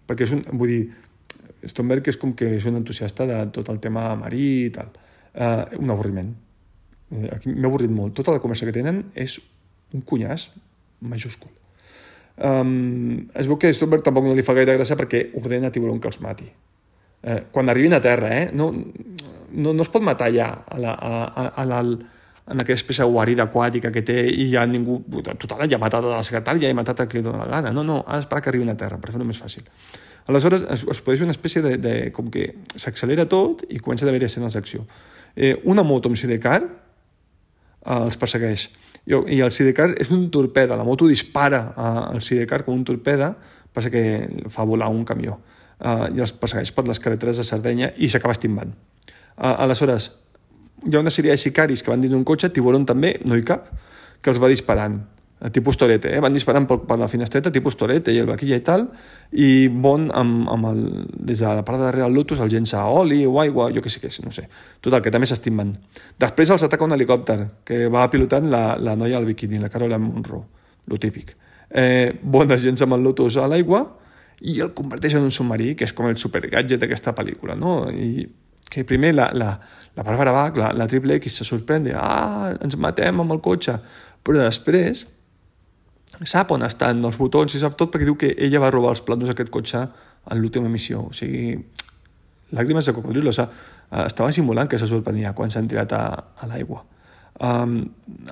perquè 0.07 0.22
és 0.26 0.38
un, 0.38 0.46
vull 0.55 0.70
dir, 0.70 0.83
Stromberg 1.66 2.07
és 2.11 2.18
com 2.18 2.31
que 2.35 2.55
és 2.57 2.64
un 2.66 2.78
entusiasta 2.78 3.26
de 3.26 3.38
tot 3.55 3.68
el 3.70 3.83
tema 3.83 4.12
marí 4.18 4.46
i 4.66 4.74
tal 4.74 4.90
eh, 5.35 5.64
un 5.79 5.90
avorriment. 5.90 6.33
Eh, 7.12 7.29
aquí 7.33 7.53
m'he 7.53 7.68
avorrit 7.68 7.92
molt. 7.92 8.14
Tota 8.16 8.35
la 8.35 8.40
conversa 8.42 8.68
que 8.68 8.75
tenen 8.75 9.05
és 9.14 9.38
un 9.92 10.05
cunyàs 10.07 10.51
majúscul. 11.01 11.51
Um, 12.42 13.29
es 13.37 13.47
veu 13.47 13.59
que 13.61 13.68
a 13.68 13.75
Stromberg 13.77 14.05
tampoc 14.07 14.25
no 14.25 14.33
li 14.35 14.45
fa 14.45 14.55
gaire 14.57 14.79
gràcia 14.79 14.97
perquè 14.97 15.27
ordena 15.38 15.68
a 15.68 15.75
Tiburon 15.75 16.01
que 16.01 16.09
els 16.09 16.21
mati. 16.25 16.49
Eh, 17.23 17.42
quan 17.53 17.68
arribin 17.68 17.95
a 17.95 18.01
terra, 18.03 18.31
eh, 18.38 18.47
no, 18.57 18.71
no, 18.73 19.75
no 19.77 19.85
es 19.85 19.90
pot 19.92 20.03
matar 20.03 20.33
ja 20.35 20.49
a 20.64 20.79
la, 20.81 20.95
a, 20.97 21.12
a, 21.29 21.45
a 21.62 21.66
la, 21.68 21.83
en 21.83 22.64
aquesta 22.64 22.81
espècie 22.81 23.07
guarida 23.07 23.47
aquàtica 23.47 23.92
que 23.95 24.03
té 24.07 24.25
i 24.27 24.49
ja 24.51 24.64
ningú... 24.66 25.03
Total, 25.37 25.68
ja 25.68 25.79
ha 25.79 25.83
matat 25.83 26.09
a 26.09 26.16
la 26.16 26.25
secretària, 26.27 26.66
ja 26.66 26.73
ha 26.73 26.81
matat 26.81 27.05
a 27.05 27.07
qui 27.07 27.21
li 27.21 27.27
dona 27.27 27.45
la 27.45 27.51
gana. 27.53 27.75
No, 27.77 27.85
no, 27.87 28.01
ha 28.07 28.18
d'esperar 28.18 28.42
que 28.42 28.51
arribin 28.55 28.73
a 28.73 28.79
terra 28.81 28.99
per 28.99 29.12
fer-ho 29.12 29.29
més 29.29 29.38
fàcil. 29.38 29.68
Aleshores, 30.31 30.64
es, 30.73 30.83
es 30.88 31.05
produeix 31.05 31.23
una 31.29 31.37
espècie 31.37 31.62
de... 31.62 31.77
de 31.83 31.95
com 32.16 32.33
que 32.33 32.49
s'accelera 32.75 33.29
tot 33.31 33.66
i 33.68 33.79
comença 33.79 34.09
a 34.09 34.11
haver 34.11 34.25
escenes 34.27 34.57
d'acció 34.57 34.87
eh, 35.37 35.57
una 35.64 35.83
moto 35.83 36.11
amb 36.11 36.18
sidecar 36.18 36.61
eh, 36.62 37.99
els 37.99 38.18
persegueix. 38.21 38.68
I, 39.07 39.16
I 39.37 39.40
el 39.42 39.53
sidecar 39.55 39.90
és 40.01 40.12
un 40.14 40.29
torpeda, 40.31 40.79
la 40.79 40.87
moto 40.87 41.09
dispara 41.11 41.62
eh, 41.73 42.14
el 42.14 42.23
sidecar 42.23 42.62
com 42.66 42.77
un 42.77 42.85
torpeda, 42.87 43.33
passa 43.73 43.90
que 43.90 44.05
fa 44.53 44.66
volar 44.68 44.90
un 44.92 45.05
camió 45.09 45.38
eh, 45.81 46.11
i 46.16 46.21
els 46.23 46.35
persegueix 46.37 46.73
per 46.77 46.87
les 46.88 47.01
carreteres 47.03 47.40
de 47.40 47.47
Sardenya 47.49 47.92
i 47.97 48.11
s'acaba 48.12 48.37
estimbant. 48.37 48.75
Eh, 49.03 49.55
aleshores, 49.55 50.11
hi 50.87 50.97
ha 50.97 51.01
una 51.01 51.14
sèrie 51.14 51.33
de 51.33 51.40
sicaris 51.40 51.83
que 51.83 51.92
van 51.92 52.03
dins 52.03 52.14
un 52.14 52.27
cotxe, 52.29 52.53
Tiburon 52.53 52.87
també, 52.87 53.16
no 53.25 53.38
hi 53.38 53.47
cap, 53.47 53.71
que 54.23 54.31
els 54.31 54.40
va 54.42 54.51
disparant 54.51 55.01
tipus 55.50 55.76
Torete, 55.76 56.12
eh? 56.14 56.20
van 56.22 56.35
disparant 56.35 56.68
per, 56.70 56.76
per 56.87 56.96
la 57.00 57.09
finestreta, 57.11 57.50
tipus 57.50 57.74
Torete 57.74 58.12
i 58.14 58.20
el 58.22 58.28
vaquilla 58.28 58.59
i 58.61 58.62
tal, 58.62 58.85
i 59.35 59.66
Bon 59.68 60.05
amb, 60.14 60.44
amb 60.52 60.68
el, 60.70 60.83
des 61.18 61.40
de 61.42 61.48
la 61.48 61.64
part 61.66 61.81
de 61.81 61.88
darrere 61.88 62.05
del 62.05 62.14
Lotus 62.14 62.42
el 62.44 62.52
llença 62.52 62.85
oli 62.87 63.24
o 63.26 63.40
aigua, 63.42 63.70
jo 63.74 63.83
què 63.83 63.90
sé 63.90 64.02
què 64.02 64.11
és, 64.12 64.20
no 64.22 64.31
sé. 64.35 64.44
Total, 64.85 65.02
que 65.02 65.11
també 65.11 65.26
s'estimen. 65.26 65.72
Després 66.22 66.52
els 66.55 66.62
ataca 66.62 66.87
un 66.87 66.94
helicòpter 66.94 67.38
que 67.66 67.88
va 67.90 68.05
pilotant 68.12 68.46
la, 68.52 68.76
la 68.78 68.94
noia 68.98 69.18
al 69.18 69.26
biquini, 69.26 69.59
la 69.59 69.72
Carola 69.72 69.98
Monroe, 69.98 70.44
lo 70.87 71.00
típic. 71.02 71.35
Eh, 71.72 72.12
bon 72.22 72.50
es 72.55 72.62
llença 72.62 72.87
amb 72.87 72.98
el 72.98 73.02
Lotus 73.09 73.40
a 73.40 73.48
l'aigua 73.50 73.83
i 74.46 74.61
el 74.61 74.70
converteix 74.76 75.16
en 75.18 75.26
un 75.26 75.35
submarí, 75.35 75.72
que 75.74 75.88
és 75.88 75.94
com 75.96 76.07
el 76.07 76.18
supergadget 76.20 76.78
d'aquesta 76.83 77.14
pel·lícula, 77.16 77.57
no? 77.59 77.88
I 77.90 78.28
que 78.72 78.85
primer 78.88 79.12
la, 79.14 79.26
la, 79.37 79.57
la 79.96 80.05
Bàrbara 80.07 80.33
Bach, 80.33 80.57
la, 80.57 80.70
la 80.76 80.87
Triple 80.88 81.18
X, 81.18 81.40
se 81.40 81.46
sorprèn, 81.48 81.90
ah, 81.98 82.52
ens 82.62 82.78
matem 82.81 83.20
amb 83.20 83.35
el 83.35 83.42
cotxe, 83.44 83.76
però 84.22 84.40
després 84.46 85.05
sap 86.29 86.53
on 86.55 86.63
estan 86.67 87.03
els 87.05 87.19
botons 87.19 87.55
i 87.55 87.61
sap 87.61 87.77
tot 87.79 87.93
perquè 87.93 88.07
diu 88.09 88.17
que 88.19 88.33
ella 88.39 88.61
va 88.63 88.71
robar 88.71 88.95
els 88.95 89.03
platos 89.05 89.31
d'aquest 89.31 89.51
cotxe 89.53 89.83
en 89.83 90.41
l'última 90.41 90.71
missió. 90.71 91.07
O 91.09 91.13
sigui, 91.17 91.57
làgrimes 92.53 92.87
de 92.87 92.95
cocodrilo. 92.95 93.31
O 93.31 93.37
sigui, 93.37 93.49
eh, 93.91 94.05
estava 94.07 94.33
simulant 94.33 94.69
que 94.69 94.79
se 94.79 94.87
sorprenia 94.87 95.35
quan 95.35 95.51
s'han 95.51 95.69
tirat 95.69 95.93
a, 95.97 96.05
a 96.39 96.51
l'aigua. 96.51 96.85
Um, 97.43 97.79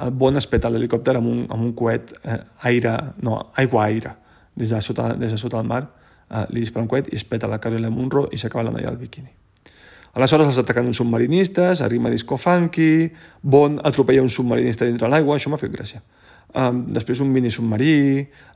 el 0.04 0.10
bon 0.12 0.36
es 0.36 0.46
peta 0.46 0.68
l'helicòpter 0.70 1.16
amb, 1.18 1.26
un, 1.26 1.38
amb 1.48 1.64
un 1.64 1.72
coet 1.74 2.12
eh, 2.22 2.36
aire, 2.68 2.92
no, 3.24 3.38
aigua-aire 3.58 4.12
des, 4.54 4.70
de 4.70 4.80
sota, 4.84 5.14
des 5.18 5.32
de 5.32 5.38
sota 5.40 5.58
el 5.58 5.66
mar 5.66 5.80
eh, 6.28 6.44
li 6.52 6.60
dispara 6.60 6.84
un 6.84 6.90
coet 6.90 7.08
i 7.10 7.16
es 7.16 7.24
peta 7.24 7.48
la 7.48 7.58
Caroline 7.58 7.90
Munro 7.90 8.26
i 8.30 8.38
s'acaba 8.38 8.66
la 8.68 8.74
noia 8.76 8.92
al 8.92 9.00
biquini. 9.00 9.32
Aleshores 10.14 10.50
els 10.50 10.60
ataquen 10.60 10.90
uns 10.90 11.00
submarinistes, 11.00 11.80
arrima 11.86 12.10
disco 12.10 12.36
funky, 12.36 13.10
Bon 13.42 13.78
atropella 13.82 14.22
un 14.22 14.28
submarinista 14.28 14.84
dintre 14.84 15.08
l'aigua, 15.08 15.38
això 15.38 15.50
m'ha 15.50 15.58
fet 15.58 15.72
gràcia 15.72 16.02
um, 16.54 16.80
després 16.94 17.20
un 17.24 17.30
mini 17.32 17.50
submarí, 17.52 17.92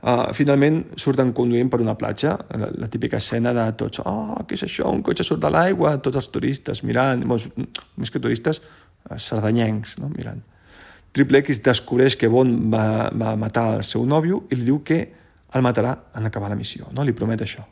uh, 0.03 0.31
finalment 0.35 0.81
surten 0.99 1.33
conduint 1.35 1.69
per 1.71 1.81
una 1.83 1.95
platja, 1.99 2.35
la, 2.57 2.71
la 2.85 2.89
típica 2.91 3.19
escena 3.21 3.53
de 3.55 3.65
tots, 3.79 4.01
oh, 4.05 4.39
què 4.47 4.57
és 4.57 4.65
això, 4.67 4.89
un 4.91 5.03
cotxe 5.05 5.25
surt 5.27 5.43
de 5.43 5.51
l'aigua, 5.53 5.95
tots 6.03 6.19
els 6.21 6.31
turistes 6.33 6.83
mirant, 6.87 7.23
bons, 7.27 7.47
més 7.99 8.11
que 8.11 8.21
turistes, 8.23 8.61
uh, 9.09 9.17
sardanyencs, 9.17 9.99
no? 10.01 10.11
mirant. 10.15 10.43
Triple 11.15 11.39
X 11.45 11.61
descobreix 11.63 12.17
que 12.19 12.27
Bond 12.27 12.67
va, 12.73 13.07
va 13.15 13.37
matar 13.39 13.69
el 13.77 13.85
seu 13.87 14.03
nòvio 14.03 14.41
i 14.51 14.57
li 14.57 14.65
diu 14.67 14.81
que 14.83 14.99
el 15.55 15.63
matarà 15.63 15.93
en 16.19 16.27
acabar 16.27 16.49
la 16.51 16.57
missió, 16.59 16.89
no? 16.91 17.05
li 17.07 17.15
promet 17.15 17.45
això. 17.45 17.63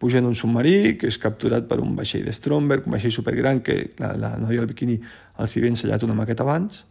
Puja 0.00 0.20
en 0.20 0.28
un 0.28 0.36
submarí 0.38 0.98
que 1.00 1.08
és 1.10 1.16
capturat 1.18 1.64
per 1.68 1.80
un 1.80 1.96
vaixell 1.96 2.26
de 2.28 2.32
Stromberg, 2.36 2.84
un 2.86 2.94
vaixell 2.94 3.14
supergran 3.14 3.62
que 3.64 3.78
la, 3.98 4.12
la 4.20 4.30
noia 4.38 4.60
del 4.60 4.68
biquini 4.70 4.98
els 5.40 5.56
hi 5.56 5.60
havia 5.60 5.72
ensenyat 5.72 6.04
una 6.06 6.16
maqueta 6.18 6.44
abans, 6.44 6.84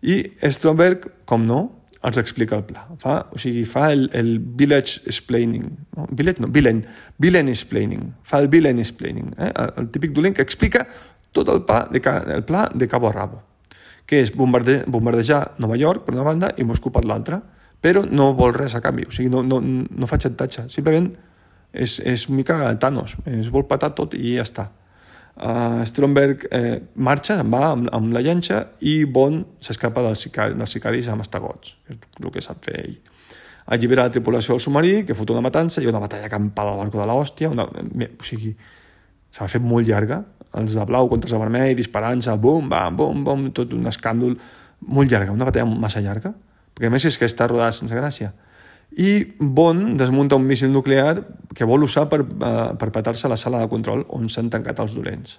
i 0.00 0.22
Stromberg, 0.48 1.06
com 1.28 1.44
no, 1.44 1.60
els 2.02 2.16
explica 2.16 2.56
el 2.56 2.64
pla. 2.64 2.86
Fa, 3.00 3.16
o 3.32 3.38
sigui, 3.40 3.66
fa 3.68 3.90
el, 3.92 4.08
el 4.16 4.38
village 4.40 5.02
explaining. 5.06 5.66
No? 5.96 6.06
Village, 6.16 6.40
no, 6.40 6.48
villain. 6.48 6.80
Villain 7.20 7.48
explaining. 7.52 8.06
Fa 8.24 8.40
el 8.40 8.48
villain 8.48 8.80
explaining. 8.80 9.34
Eh? 9.36 9.50
El, 9.50 9.72
el 9.82 9.90
típic 9.92 10.14
dolent 10.16 10.36
que 10.36 10.44
explica 10.46 10.86
tot 11.36 11.50
el, 11.52 11.62
pa 11.68 11.84
de, 11.92 12.00
el 12.34 12.44
pla 12.48 12.68
de 12.72 12.88
cabo 12.88 13.10
a 13.10 13.12
rabo. 13.12 13.42
Que 14.08 14.22
és 14.24 14.32
bombarde, 14.34 14.80
bombardejar 14.90 15.56
Nova 15.62 15.76
York 15.78 16.06
per 16.06 16.16
una 16.16 16.26
banda 16.26 16.54
i 16.56 16.64
Moscou 16.66 16.90
per 16.94 17.04
l'altra, 17.04 17.38
però 17.80 18.02
no 18.08 18.32
vol 18.34 18.56
res 18.56 18.74
a 18.74 18.80
canvi. 18.82 19.06
O 19.06 19.14
sigui, 19.14 19.28
no, 19.30 19.44
no, 19.46 19.60
no 19.60 20.08
fa 20.08 20.18
xantatge. 20.18 20.66
Simplement 20.72 21.12
és, 21.72 22.00
és 22.00 22.26
mica 22.32 22.64
Thanos. 22.80 23.18
Es 23.28 23.52
vol 23.52 23.68
patar 23.68 23.92
tot 23.94 24.16
i 24.16 24.38
ja 24.38 24.48
està. 24.48 24.70
Uh, 25.36 25.80
Stromberg 25.88 26.42
eh, 26.52 26.80
marxa, 27.00 27.38
va 27.48 27.70
amb, 27.70 27.86
amb 27.96 28.10
la 28.12 28.20
llanxa 28.20 28.58
i 28.84 29.04
Bond 29.08 29.62
s'escapa 29.64 30.02
dels, 30.04 30.26
sicari, 30.26 30.56
dels 30.58 30.74
sicaris 30.74 31.08
amb 31.08 31.24
estagots, 31.24 31.76
que 31.86 31.96
és 31.96 32.26
el 32.26 32.34
que 32.34 32.42
sap 32.44 32.66
fer 32.66 32.76
ell. 32.82 32.98
Allibera 33.70 34.08
la 34.08 34.12
tripulació 34.12 34.56
del 34.56 34.60
submarí, 34.64 34.92
que 35.06 35.16
fot 35.16 35.30
una 35.32 35.44
matança, 35.44 35.80
i 35.80 35.88
una 35.88 36.02
batalla 36.02 36.28
campal 36.28 36.72
al 36.72 36.82
barco 36.82 37.00
de 37.00 37.06
l'hòstia, 37.08 37.52
una... 37.54 37.64
o 37.64 38.26
sigui, 38.26 38.52
s'ha 39.32 39.48
fet 39.48 39.64
molt 39.64 39.88
llarga, 39.88 40.20
els 40.60 40.74
de 40.74 40.84
blau 40.84 41.08
contra 41.08 41.30
de 41.30 41.40
vermell, 41.40 41.72
disparant-se, 41.78 42.34
bum, 42.42 42.68
bam, 42.68 42.98
bum, 42.98 43.24
bum, 43.24 43.48
tot 43.56 43.72
un 43.76 43.86
escàndol 43.88 44.36
molt 44.90 45.12
llarga, 45.12 45.32
una 45.32 45.46
batalla 45.48 45.70
massa 45.70 46.02
llarga, 46.04 46.34
perquè 46.74 46.90
a 46.90 46.92
més 46.92 47.06
és 47.06 47.16
que 47.16 47.28
està 47.30 47.46
rodada 47.48 47.72
sense 47.76 47.96
gràcia 47.96 48.32
i 48.98 49.10
Bond 49.38 49.94
desmunta 50.00 50.36
un 50.36 50.46
míssil 50.48 50.72
nuclear 50.72 51.20
que 51.54 51.66
vol 51.66 51.84
usar 51.86 52.08
per, 52.10 52.22
uh, 52.24 52.74
per 52.78 52.90
petar-se 52.90 53.26
a 53.26 53.30
la 53.30 53.38
sala 53.38 53.60
de 53.62 53.70
control 53.70 54.04
on 54.16 54.28
s'han 54.28 54.50
tancat 54.50 54.82
els 54.82 54.94
dolents. 54.96 55.38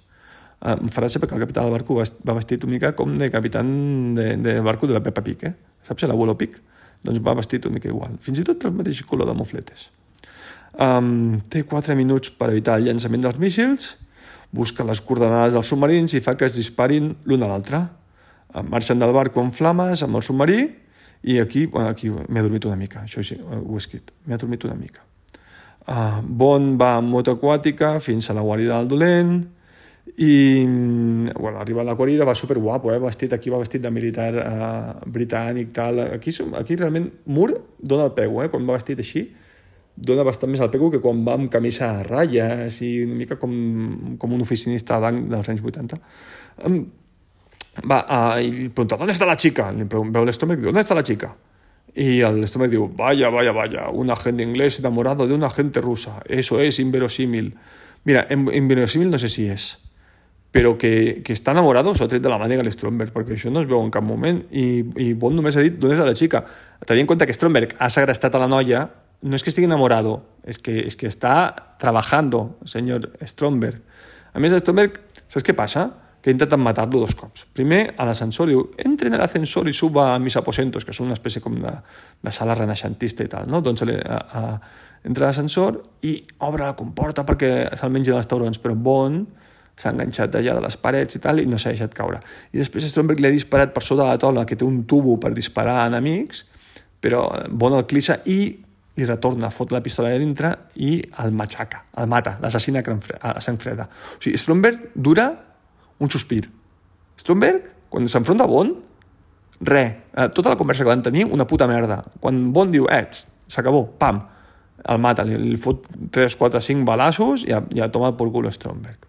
Uh, 0.62 0.78
em 0.78 0.92
farà 0.94 1.10
perquè 1.12 1.36
el 1.36 1.44
capità 1.44 1.66
del 1.66 1.74
barco 1.74 1.98
va 1.98 2.36
vestit 2.38 2.64
una 2.64 2.78
mica 2.78 2.94
com 2.96 3.18
de 3.18 3.32
capità 3.34 3.64
de, 3.64 4.36
de 4.38 4.60
barco 4.62 4.88
de 4.88 4.94
la 4.96 5.04
Peppa 5.04 5.24
Pig, 5.26 5.44
eh? 5.50 5.56
Saps 5.84 6.08
l'abuelo 6.08 6.38
Pig? 6.38 6.56
Doncs 7.04 7.20
va 7.26 7.34
vestit 7.36 7.66
una 7.66 7.80
mica 7.80 7.90
igual. 7.90 8.16
Fins 8.22 8.40
i 8.40 8.46
tot 8.46 8.64
el 8.66 8.76
mateix 8.78 9.02
color 9.10 9.28
de 9.28 9.34
mofletes. 9.34 9.90
Um, 10.72 11.42
té 11.52 11.66
4 11.68 11.98
minuts 12.00 12.32
per 12.38 12.52
evitar 12.54 12.78
el 12.80 12.88
llançament 12.88 13.26
dels 13.26 13.42
míssils. 13.42 13.98
busca 14.52 14.84
les 14.84 15.00
coordenades 15.00 15.54
dels 15.56 15.70
submarins 15.72 16.12
i 16.14 16.20
fa 16.20 16.34
que 16.36 16.44
es 16.44 16.58
disparin 16.60 17.14
l'un 17.24 17.44
a 17.44 17.48
l'altre. 17.48 17.80
Eh, 18.54 18.64
marxen 18.68 19.00
del 19.00 19.14
barco 19.16 19.40
en 19.40 19.54
flames 19.56 20.04
amb 20.04 20.18
el 20.20 20.24
submarí 20.28 20.66
i 21.24 21.38
aquí, 21.40 21.68
aquí 21.86 22.10
m'he 22.10 22.42
dormit 22.42 22.66
una 22.66 22.78
mica, 22.80 23.06
això 23.06 23.24
sí, 23.26 23.38
ho 23.38 23.62
he 23.76 23.82
escrit, 23.82 24.14
m'he 24.26 24.38
dormit 24.42 24.66
una 24.66 24.76
mica. 24.76 25.06
Uh, 25.82 26.22
Bond 26.22 26.78
va 26.82 26.96
amb 27.00 27.10
moto 27.10 27.34
aquàtica 27.34 27.96
fins 28.02 28.30
a 28.30 28.36
la 28.38 28.44
guarida 28.46 28.78
del 28.78 28.90
dolent 28.92 29.34
i 30.22 30.64
bueno, 30.66 31.60
arriba 31.60 31.82
a 31.82 31.86
la 31.86 31.94
guarida, 31.94 32.26
va 32.26 32.36
super 32.36 32.58
guapo, 32.58 32.92
eh? 32.94 33.00
vestit, 33.00 33.34
aquí 33.34 33.50
va 33.50 33.62
vestit 33.62 33.82
de 33.82 33.92
militar 33.94 34.32
uh, 34.38 35.10
britànic, 35.10 35.72
tal. 35.74 36.02
Aquí, 36.18 36.34
aquí 36.58 36.76
realment 36.76 37.10
Moore 37.26 37.62
dona 37.80 38.10
el 38.10 38.16
peu, 38.18 38.42
eh? 38.44 38.50
quan 38.50 38.66
va 38.68 38.78
vestit 38.78 39.00
així, 39.02 39.28
dona 39.96 40.26
bastant 40.26 40.52
més 40.52 40.62
el 40.64 40.72
peu 40.74 40.90
que 40.92 41.02
quan 41.04 41.22
va 41.26 41.36
amb 41.38 41.52
camisa 41.54 41.92
a 42.00 42.06
ratlles 42.08 42.82
i 42.86 42.92
una 43.06 43.18
mica 43.18 43.38
com, 43.42 43.54
com 44.20 44.34
un 44.34 44.42
oficinista 44.42 45.00
dels 45.02 45.54
anys 45.54 45.62
80. 45.62 46.02
Um, 46.66 46.82
va, 47.86 48.02
uh, 48.04 48.42
i 48.42 48.70
pregunta, 48.70 48.98
¿dónde 48.98 49.14
está 49.14 49.26
la 49.26 49.38
chica? 49.38 49.72
Veu 49.72 50.26
l'estómac 50.26 50.60
i 50.60 50.62
diu, 50.62 50.72
¿dónde 50.72 50.82
está 50.82 50.96
la 50.96 51.04
chica? 51.04 51.36
Y 51.94 52.22
el 52.22 52.44
estómago 52.44 52.72
diu, 52.72 52.92
vaya, 52.96 53.30
vaya, 53.30 53.52
vaya, 53.52 53.90
un 53.90 54.10
agente 54.10 54.44
inglés 54.44 54.80
enamorado 54.80 55.28
de 55.28 55.34
un 55.34 55.44
agente 55.44 55.82
rusa. 55.82 56.22
Eso 56.26 56.62
es 56.62 56.80
inverosímil. 56.80 57.56
Mira, 58.06 58.28
inverosímil 58.30 59.12
no 59.12 59.20
sé 59.20 59.28
si 59.30 59.46
és, 59.52 59.76
però 60.52 60.78
que, 60.80 61.22
que 61.22 61.36
està 61.36 61.52
enamorado 61.52 61.94
tret 61.94 62.24
de 62.24 62.32
la 62.32 62.40
màniga 62.40 62.64
l'Stromberg, 62.64 63.12
perquè 63.14 63.36
això 63.36 63.52
no 63.52 63.62
es 63.62 63.68
veu 63.68 63.84
en 63.84 63.92
cap 63.92 64.04
moment. 64.04 64.42
I, 64.50 64.82
i 64.98 65.14
Bond 65.14 65.38
només 65.38 65.58
ha 65.58 65.62
dit 65.62 65.76
d'on 65.78 65.92
és 65.92 66.00
la 66.00 66.16
xica. 66.16 66.42
Tenint 66.88 67.04
en 67.06 67.12
compte 67.12 67.28
que 67.28 67.36
Stromberg 67.36 67.76
ha 67.78 67.92
segrestat 67.92 68.36
a 68.36 68.42
la 68.42 68.50
noia, 68.50 68.88
no 69.22 69.36
és 69.36 69.44
que 69.44 69.52
estigui 69.52 69.70
enamorado, 69.70 70.22
és 70.48 70.58
que, 70.58 70.80
és 70.88 70.96
que 70.96 71.12
està 71.12 71.54
trabajando, 71.78 72.58
senyor 72.66 73.12
Stromberg. 73.28 73.84
A 74.34 74.40
més, 74.40 74.56
Stromberg, 74.64 74.98
saps 75.28 75.46
què 75.46 75.54
passa? 75.54 75.90
Que 76.22 76.30
intenten 76.30 76.62
matar-lo 76.62 77.02
dos 77.02 77.16
cops. 77.18 77.48
Primer, 77.54 77.96
a 77.98 78.06
l'ascensor, 78.06 78.52
diu, 78.52 78.62
entre 78.86 79.10
en 79.10 79.18
l'ascensor 79.18 79.68
i 79.70 79.74
suba 79.74 80.12
a 80.14 80.20
mis 80.22 80.38
aposentos, 80.38 80.86
que 80.86 80.94
és 80.94 81.02
una 81.02 81.18
espècie 81.18 81.42
com 81.42 81.58
de, 81.60 81.74
de 82.22 82.34
sala 82.34 82.56
renaixentista 82.58 83.26
i 83.26 83.32
tal, 83.32 83.50
no? 83.50 83.64
Doncs 83.66 83.84
a, 83.88 84.20
a, 84.22 84.44
entra 85.08 85.26
a 85.26 85.32
l'ascensor 85.32 85.82
i 86.06 86.20
obre 86.46 86.68
la 86.68 86.78
comporta 86.78 87.26
perquè 87.26 87.72
se'l 87.74 87.94
mengi 87.94 88.14
dels 88.14 88.30
taurons, 88.30 88.62
però 88.62 88.78
Bond 88.78 89.26
s'ha 89.82 89.96
enganxat 89.96 90.38
allà 90.38 90.54
de 90.60 90.62
les 90.62 90.78
parets 90.78 91.18
i 91.18 91.22
tal 91.24 91.42
i 91.42 91.48
no 91.50 91.58
s'ha 91.58 91.74
deixat 91.74 91.94
caure. 91.98 92.22
I 92.54 92.62
després 92.62 92.86
Stromberg 92.92 93.22
li 93.22 93.32
ha 93.32 93.34
disparat 93.34 93.74
per 93.74 93.82
sota 93.82 94.06
de 94.06 94.14
la 94.14 94.22
taula, 94.22 94.46
que 94.46 94.56
té 94.56 94.68
un 94.68 94.84
tubo 94.86 95.18
per 95.18 95.34
disparar 95.34 95.80
a 95.82 95.88
enemics, 95.90 96.46
però 97.02 97.26
Bond 97.50 97.80
el 97.80 97.88
clissa 97.90 98.22
i 98.30 98.44
li 99.00 99.08
retorna, 99.08 99.50
fot 99.50 99.72
la 99.74 99.82
pistola 99.82 100.12
allà 100.12 100.20
dintre 100.22 100.52
i 100.84 101.00
el 101.24 101.32
matxaca, 101.34 101.86
el 101.98 102.10
mata, 102.12 102.36
l'assassina 102.44 102.84
a 102.84 103.40
sang 103.42 103.58
freda. 103.58 103.88
O 103.88 104.20
sigui, 104.22 104.38
Stromberg 104.38 104.92
dura 104.94 105.32
un 106.02 106.10
sospir. 106.12 106.48
Stromberg, 107.22 107.68
quan 107.92 108.10
s'enfronta 108.10 108.48
a 108.48 108.50
Bond, 108.50 108.76
re, 109.62 109.84
eh, 110.16 110.28
tota 110.34 110.50
la 110.50 110.58
conversa 110.58 110.84
que 110.84 110.90
van 110.90 111.04
tenir, 111.06 111.28
una 111.30 111.46
puta 111.48 111.68
merda. 111.70 112.02
Quan 112.20 112.50
Bond 112.54 112.74
diu, 112.74 112.88
eh, 112.90 113.06
s'acabó, 113.48 113.86
pam, 114.02 114.24
el 114.90 114.98
mata, 114.98 115.24
li, 115.28 115.38
li 115.38 115.60
fot 115.62 115.86
3, 116.12 116.36
4, 116.40 116.62
5 116.62 116.86
balassos 116.88 117.46
i 117.46 117.54
ja, 117.54 117.62
ja 117.78 117.90
toma 117.94 118.16
por 118.18 118.32
cul 118.34 118.50
Stromberg. 118.52 119.08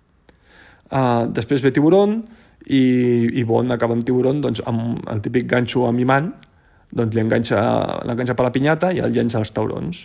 Uh, 0.92 1.24
després 1.32 1.62
ve 1.64 1.70
Tiburon 1.72 2.18
i, 2.68 2.82
i 3.40 3.44
Bond 3.48 3.72
acaba 3.72 3.96
amb 3.96 4.04
Tiburon 4.04 4.42
doncs, 4.44 4.60
amb 4.68 5.00
el 5.08 5.22
típic 5.24 5.46
ganxo 5.48 5.86
amb 5.88 6.02
imant 6.02 6.28
doncs 6.92 7.16
li 7.16 7.22
enganxa, 7.22 7.62
l'enganxa 8.04 8.36
per 8.36 8.44
la 8.44 8.52
pinyata 8.52 8.90
i 8.92 9.00
el 9.00 9.14
llença 9.14 9.40
als 9.40 9.54
taurons 9.56 10.02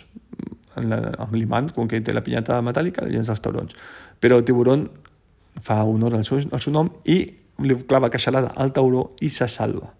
amb 0.78 1.34
l'imant, 1.34 1.72
com 1.74 1.88
que 1.90 2.00
té 2.04 2.14
la 2.14 2.22
pinyata 2.22 2.60
metàl·lica, 2.62 3.02
el 3.02 3.16
llença 3.16 3.32
als 3.34 3.42
taurons. 3.42 3.74
Però 4.22 4.38
Tiburon 4.46 4.84
fa 5.62 5.82
honor 5.84 6.14
al 6.14 6.24
seu, 6.24 6.40
al 6.52 6.62
seu 6.62 6.74
nom 6.74 6.90
i 7.04 7.20
li 7.64 7.76
clava 7.88 8.10
queixalada 8.10 8.52
al 8.56 8.72
tauró 8.72 9.12
i 9.20 9.30
se 9.34 9.48
salva. 9.50 9.90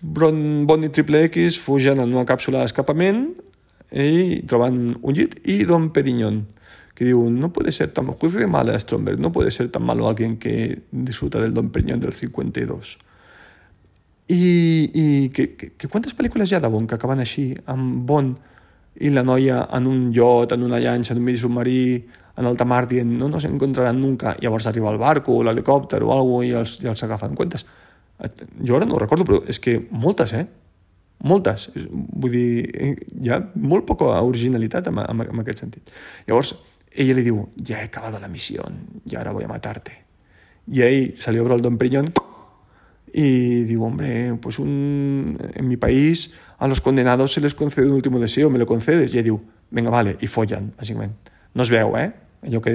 Bron, 0.00 0.66
Bond 0.66 0.86
i 0.86 0.92
Triple 0.94 1.24
X 1.26 1.58
fugen 1.58 1.98
en 1.98 2.12
una 2.14 2.26
càpsula 2.26 2.62
d'escapament 2.62 3.24
i 3.90 4.42
troben 4.46 4.92
un 5.00 5.16
llit 5.16 5.40
i 5.50 5.64
Don 5.66 5.90
Perignon 5.90 6.44
que 7.00 7.06
diu, 7.08 7.22
no 7.32 7.48
puede 7.50 7.72
ser 7.72 7.88
tan 7.96 8.06
de 8.06 8.46
mala 8.46 8.78
Stromberg, 8.78 9.18
no 9.18 9.32
puede 9.32 9.50
ser 9.50 9.70
tan 9.70 9.82
malo 9.82 10.06
alguien 10.06 10.36
que 10.36 10.82
disfruta 10.92 11.40
del 11.40 11.54
Don 11.54 11.70
Perignon 11.70 11.98
del 11.98 12.12
52. 12.12 12.98
I, 14.28 14.90
i 14.92 15.30
que, 15.30 15.56
que, 15.56 15.72
que 15.72 15.88
quantes 15.88 16.12
pel·lícules 16.14 16.52
hi 16.52 16.56
ha 16.56 16.60
de 16.60 16.68
Bond 16.68 16.86
que 16.86 16.98
acaben 16.98 17.18
així, 17.24 17.54
amb 17.64 18.04
Bond 18.04 18.36
i 19.00 19.08
la 19.08 19.24
noia 19.24 19.62
en 19.72 19.88
un 19.88 20.12
yacht, 20.12 20.52
en 20.52 20.62
una 20.62 20.78
llanxa, 20.78 21.14
en 21.14 21.22
un 21.22 21.24
midi 21.24 21.40
submarí, 21.40 22.04
en 22.40 22.48
alta 22.48 22.64
mar 22.64 22.86
dient 22.88 23.10
no 23.20 23.28
nos 23.28 23.44
encontraran 23.44 24.00
nunca, 24.00 24.34
llavors 24.40 24.66
arriba 24.66 24.90
el 24.90 24.98
barco 24.98 25.36
o 25.36 25.44
l'helicòpter 25.44 26.00
o 26.06 26.14
alguna 26.14 26.46
i 26.48 26.54
els, 26.56 26.78
i 26.80 26.88
els 26.88 27.02
agafen 27.04 27.36
comptes. 27.36 27.66
Jo 28.64 28.78
ara 28.78 28.88
no 28.88 28.96
ho 28.96 29.02
recordo, 29.02 29.26
però 29.28 29.42
és 29.48 29.60
que 29.60 29.76
moltes, 29.90 30.32
eh? 30.36 30.46
Moltes. 31.28 31.68
Vull 31.76 32.32
dir, 32.32 32.96
hi 33.20 33.28
ha 33.28 33.40
molt 33.60 33.84
poca 33.88 34.08
originalitat 34.24 34.88
en, 34.88 35.02
en, 35.04 35.24
en 35.26 35.42
aquest 35.44 35.66
sentit. 35.66 35.92
Llavors, 36.28 36.54
ella 36.90 37.16
li 37.18 37.26
diu, 37.28 37.42
ja 37.60 37.82
he 37.82 37.90
acabat 37.90 38.16
la 38.20 38.32
missió 38.32 38.64
i 39.10 39.20
ara 39.20 39.36
voy 39.36 39.44
a 39.44 39.52
matarte. 39.52 39.98
I 40.72 40.82
ell 40.86 41.12
se 41.20 41.32
li 41.32 41.40
obre 41.42 41.58
el 41.58 41.62
Don 41.62 41.76
Periñón 41.76 42.08
y 43.12 43.64
digo, 43.64 43.86
hombre, 43.86 44.38
pues 44.40 44.58
un, 44.58 45.36
en 45.54 45.68
mi 45.68 45.76
país 45.76 46.32
a 46.58 46.68
los 46.68 46.80
condenados 46.80 47.32
se 47.32 47.40
les 47.40 47.54
concede 47.54 47.86
un 47.86 47.94
último 47.94 48.18
deseo, 48.18 48.50
¿me 48.50 48.58
lo 48.58 48.66
concedes? 48.66 49.12
I 49.12 49.20
ell 49.20 49.28
diu, 49.28 49.40
venga, 49.70 49.90
vale, 49.90 50.16
i 50.20 50.28
follen, 50.30 50.72
bàsicament. 50.78 51.16
No 51.54 51.66
es 51.66 51.72
veu, 51.72 51.96
eh? 51.98 52.29
Allò 52.46 52.60
que 52.64 52.74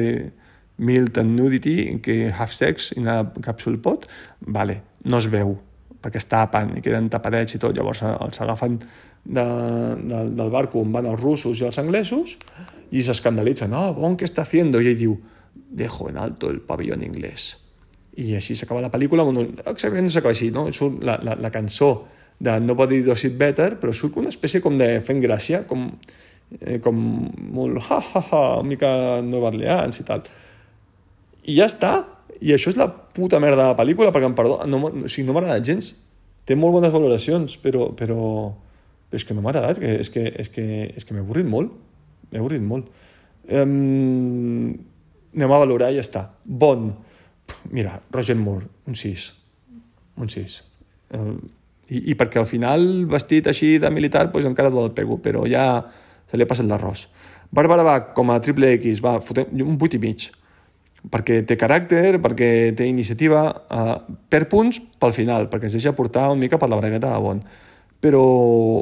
Milton 0.77 1.35
Nudity, 1.35 1.99
que 2.03 2.29
have 2.29 2.51
sex 2.51 2.91
in 2.97 3.07
a 3.07 3.23
capsule 3.41 3.79
pot, 3.79 4.07
vale, 4.41 4.81
no 5.05 5.21
es 5.21 5.29
veu, 5.31 5.55
perquè 6.03 6.19
es 6.19 6.27
tapen 6.29 6.75
i 6.77 6.83
queden 6.83 7.09
tapadets 7.09 7.55
i 7.55 7.61
tot, 7.61 7.75
llavors 7.77 8.03
eh, 8.03 8.11
els 8.25 8.41
agafen 8.43 8.79
de, 9.25 9.45
de, 10.05 10.23
del 10.37 10.51
barco 10.53 10.81
on 10.83 10.91
van 10.93 11.07
els 11.09 11.21
russos 11.21 11.61
i 11.61 11.67
els 11.69 11.79
anglesos 11.81 12.35
i 12.91 13.01
s'escandalitzen, 13.03 13.71
no, 13.71 13.89
oh, 13.89 13.95
bon, 13.97 14.17
què 14.19 14.27
està 14.27 14.43
haciendo? 14.45 14.81
I 14.81 14.91
ell 14.91 14.99
diu, 14.99 15.15
dejo 15.55 16.09
en 16.11 16.19
alto 16.21 16.51
el 16.51 16.61
pavellón 16.61 17.03
inglès. 17.03 17.55
I 18.21 18.35
així 18.37 18.55
s'acaba 18.55 18.83
la 18.83 18.91
pel·lícula, 18.93 19.25
bueno, 19.27 19.47
exactament 19.65 20.05
no 20.07 20.13
s'acaba 20.13 20.35
així, 20.35 20.51
no? 20.53 20.67
Surt 20.75 21.01
la, 21.03 21.17
la, 21.23 21.35
la 21.39 21.51
cançó 21.51 22.05
de 22.39 22.59
Nobody 22.59 23.01
Does 23.03 23.25
It 23.27 23.35
Better, 23.39 23.73
però 23.79 23.95
surt 23.95 24.19
una 24.21 24.31
espècie 24.31 24.61
com 24.63 24.77
de 24.79 24.99
fent 25.03 25.19
gràcia, 25.23 25.63
com 25.67 25.89
eh, 26.59 26.79
com 26.83 26.97
molt 27.55 27.79
ha, 27.85 27.99
ha, 27.99 28.23
ha, 28.23 28.43
una 28.59 28.69
mica 28.69 28.89
Nova 29.25 29.51
Orleans 29.53 30.01
i 30.01 30.05
tal. 30.07 30.25
I 31.45 31.57
ja 31.59 31.69
està. 31.69 31.95
I 32.41 32.51
això 32.55 32.71
és 32.73 32.77
la 32.79 32.89
puta 32.89 33.39
merda 33.39 33.61
de 33.63 33.69
la 33.71 33.77
pel·lícula, 33.77 34.11
perquè 34.11 34.27
em 34.27 34.35
perdó, 34.35 34.59
no, 34.67 34.81
o 34.83 35.07
sigui, 35.07 35.23
no 35.27 35.35
m'ha 35.35 35.45
agradat 35.45 35.67
gens. 35.67 35.93
Té 36.45 36.57
molt 36.59 36.75
bones 36.75 36.93
valoracions, 36.93 37.55
però, 37.61 37.89
però, 37.97 38.19
però 39.09 39.21
és 39.21 39.25
que 39.25 39.37
no 39.37 39.43
m'ha 39.43 39.53
agradat, 39.53 39.79
que, 39.81 39.93
és 40.03 40.11
que, 40.11 40.25
és 40.43 40.51
que, 40.51 40.65
és 40.99 41.07
que 41.07 41.15
m'he 41.15 41.23
avorrit 41.23 41.47
molt. 41.47 41.73
M'he 42.31 42.41
avorrit 42.41 42.63
molt. 42.65 42.91
Um, 43.45 44.73
anem 45.35 45.51
a 45.51 45.61
valorar 45.61 45.91
i 45.93 45.99
ja 45.99 46.05
està. 46.05 46.27
Bon. 46.43 46.89
Mira, 47.69 47.99
Roger 48.11 48.35
Moore, 48.39 48.67
un 48.89 48.97
6. 48.97 49.27
Un 50.21 50.31
6. 50.33 50.57
Um, 51.15 51.37
i, 51.87 52.01
I 52.11 52.15
perquè 52.17 52.41
al 52.41 52.49
final, 52.49 53.05
vestit 53.09 53.47
així 53.51 53.75
de 53.81 53.91
militar, 53.93 54.31
pues 54.33 54.47
encara 54.49 54.73
el 54.73 54.91
pego, 54.97 55.19
però 55.21 55.45
ja 55.49 55.85
se 56.35 56.39
li 56.41 56.45
ha 56.45 56.51
passat 56.51 56.67
l'arròs. 56.67 57.07
Bàrbara 57.55 57.85
va 57.87 57.99
com 58.15 58.31
a 58.33 58.39
triple 58.43 58.73
X, 58.75 58.99
va, 59.03 59.19
fotem 59.23 59.53
un 59.63 59.77
8 59.79 59.95
i 59.95 60.01
mig, 60.03 60.27
perquè 61.11 61.41
té 61.47 61.57
caràcter, 61.59 62.17
perquè 62.21 62.49
té 62.75 62.87
iniciativa, 62.89 63.45
uh, 63.69 64.17
per 64.29 64.45
punts 64.51 64.81
pel 64.99 65.15
final, 65.15 65.47
perquè 65.51 65.69
es 65.69 65.77
deixa 65.77 65.95
portar 65.95 66.27
una 66.33 66.41
mica 66.41 66.59
per 66.59 66.69
la 66.71 66.79
bragueta 66.81 67.13
de 67.13 67.21
Bon. 67.23 67.41
Però, 68.05 68.25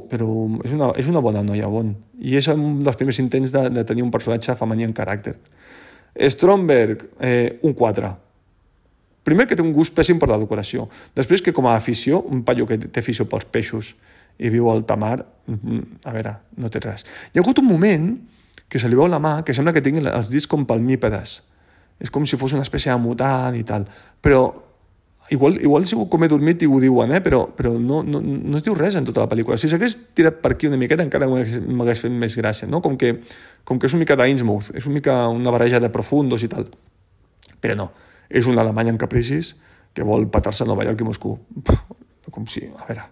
però 0.09 0.27
és, 0.65 0.73
una, 0.75 0.89
és 0.99 1.07
una 1.07 1.21
bona 1.23 1.43
noia, 1.45 1.69
Bon. 1.71 1.93
I 2.19 2.35
és 2.39 2.49
un 2.51 2.81
dels 2.83 2.97
primers 2.99 3.21
intents 3.21 3.53
de, 3.53 3.67
de 3.71 3.83
tenir 3.87 4.03
un 4.03 4.11
personatge 4.11 4.55
femení 4.59 4.87
en 4.87 4.95
caràcter. 4.95 5.37
Stromberg, 6.29 7.07
eh, 7.23 7.59
un 7.63 7.73
4. 7.73 8.09
Primer 9.23 9.47
que 9.47 9.55
té 9.55 9.63
un 9.63 9.71
gust 9.71 9.95
pèssim 9.95 10.19
per 10.19 10.27
la 10.27 10.37
decoració. 10.41 10.89
Després 11.15 11.41
que 11.41 11.53
com 11.55 11.69
a 11.69 11.77
afició, 11.77 12.19
un 12.27 12.43
paio 12.43 12.67
que 12.67 12.77
té 12.83 12.99
afició 12.99 13.25
pels 13.29 13.47
peixos 13.47 13.93
i 14.39 14.49
viu 14.49 14.69
al 14.71 14.85
tamar, 14.89 15.25
mm, 15.47 16.05
a 16.05 16.13
veure, 16.15 16.35
no 16.57 16.69
té 16.69 16.81
res. 16.83 17.05
Hi 17.33 17.39
ha 17.39 17.43
hagut 17.43 17.59
un 17.59 17.67
moment 17.67 18.13
que 18.69 18.79
se 18.79 18.89
li 18.89 18.97
veu 18.97 19.07
la 19.07 19.19
mà 19.19 19.43
que 19.45 19.53
sembla 19.53 19.73
que 19.73 19.81
tingui 19.85 20.01
els 20.09 20.29
dits 20.33 20.47
com 20.49 20.65
palmípedes. 20.65 21.41
És 22.01 22.09
com 22.09 22.25
si 22.25 22.37
fos 22.37 22.53
una 22.53 22.65
espècie 22.65 22.91
de 22.91 22.97
mutant 22.97 23.55
i 23.55 23.63
tal. 23.63 23.85
Però 24.21 24.47
igual, 25.29 25.59
igual 25.61 25.85
si 25.85 25.95
com 25.95 26.23
he 26.23 26.27
dormit 26.27 26.63
i 26.63 26.67
ho 26.67 26.79
diuen, 26.81 27.11
eh? 27.13 27.21
però, 27.21 27.45
però 27.55 27.73
no, 27.77 28.01
no, 28.03 28.19
no 28.21 28.57
es 28.57 28.63
diu 28.65 28.75
res 28.75 28.97
en 28.99 29.05
tota 29.05 29.23
la 29.23 29.29
pel·lícula. 29.29 29.57
Si 29.61 29.69
s'hagués 29.69 29.95
tirat 30.17 30.41
per 30.43 30.53
aquí 30.55 30.67
una 30.67 30.79
miqueta 30.81 31.05
encara 31.05 31.29
m'hagués 31.29 32.03
fet 32.03 32.11
més 32.11 32.35
gràcia, 32.39 32.67
no? 32.69 32.81
Com 32.81 32.97
que, 32.99 33.15
com 33.63 33.79
que 33.79 33.87
és 33.87 33.95
una 33.95 34.03
mica 34.03 34.17
d'Innsmouth, 34.19 34.73
és 34.75 34.87
una 34.89 34.99
mica 34.99 35.17
una 35.31 35.53
barreja 35.53 35.79
de 35.83 35.91
profundos 35.93 36.43
i 36.43 36.51
tal. 36.51 36.67
Però 37.63 37.77
no, 37.79 37.91
és 38.29 38.49
un 38.49 38.59
alemany 38.59 38.91
en 38.91 38.99
capricis 39.01 39.53
que 39.93 40.05
vol 40.05 40.27
patar-se 40.33 40.65
a 40.65 40.69
Nova 40.69 40.85
York 40.87 41.01
i 41.01 41.07
Moscou. 41.07 41.37
Com 42.33 42.49
si, 42.49 42.65
a 42.65 42.87
veure, 42.89 43.05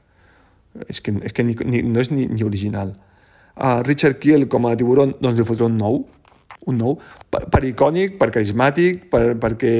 és 0.88 1.02
que, 1.04 1.14
és 1.26 1.34
que 1.34 1.44
ni, 1.44 1.56
ni, 1.66 1.82
no 1.84 2.02
és 2.02 2.12
ni, 2.12 2.28
ni 2.32 2.46
original. 2.48 2.94
Uh, 3.56 3.82
Richard 3.86 4.20
Kiel 4.22 4.48
com 4.52 4.66
a 4.68 4.76
tiburon, 4.80 5.16
doncs 5.20 5.40
li 5.40 5.48
fotré 5.48 5.68
un 5.68 5.78
nou. 5.80 6.04
un 6.70 6.76
nou, 6.78 6.92
per, 7.34 7.48
per 7.50 7.64
icònic, 7.66 8.20
per 8.20 8.28
carismàtic, 8.30 9.08
per, 9.10 9.32
perquè 9.42 9.72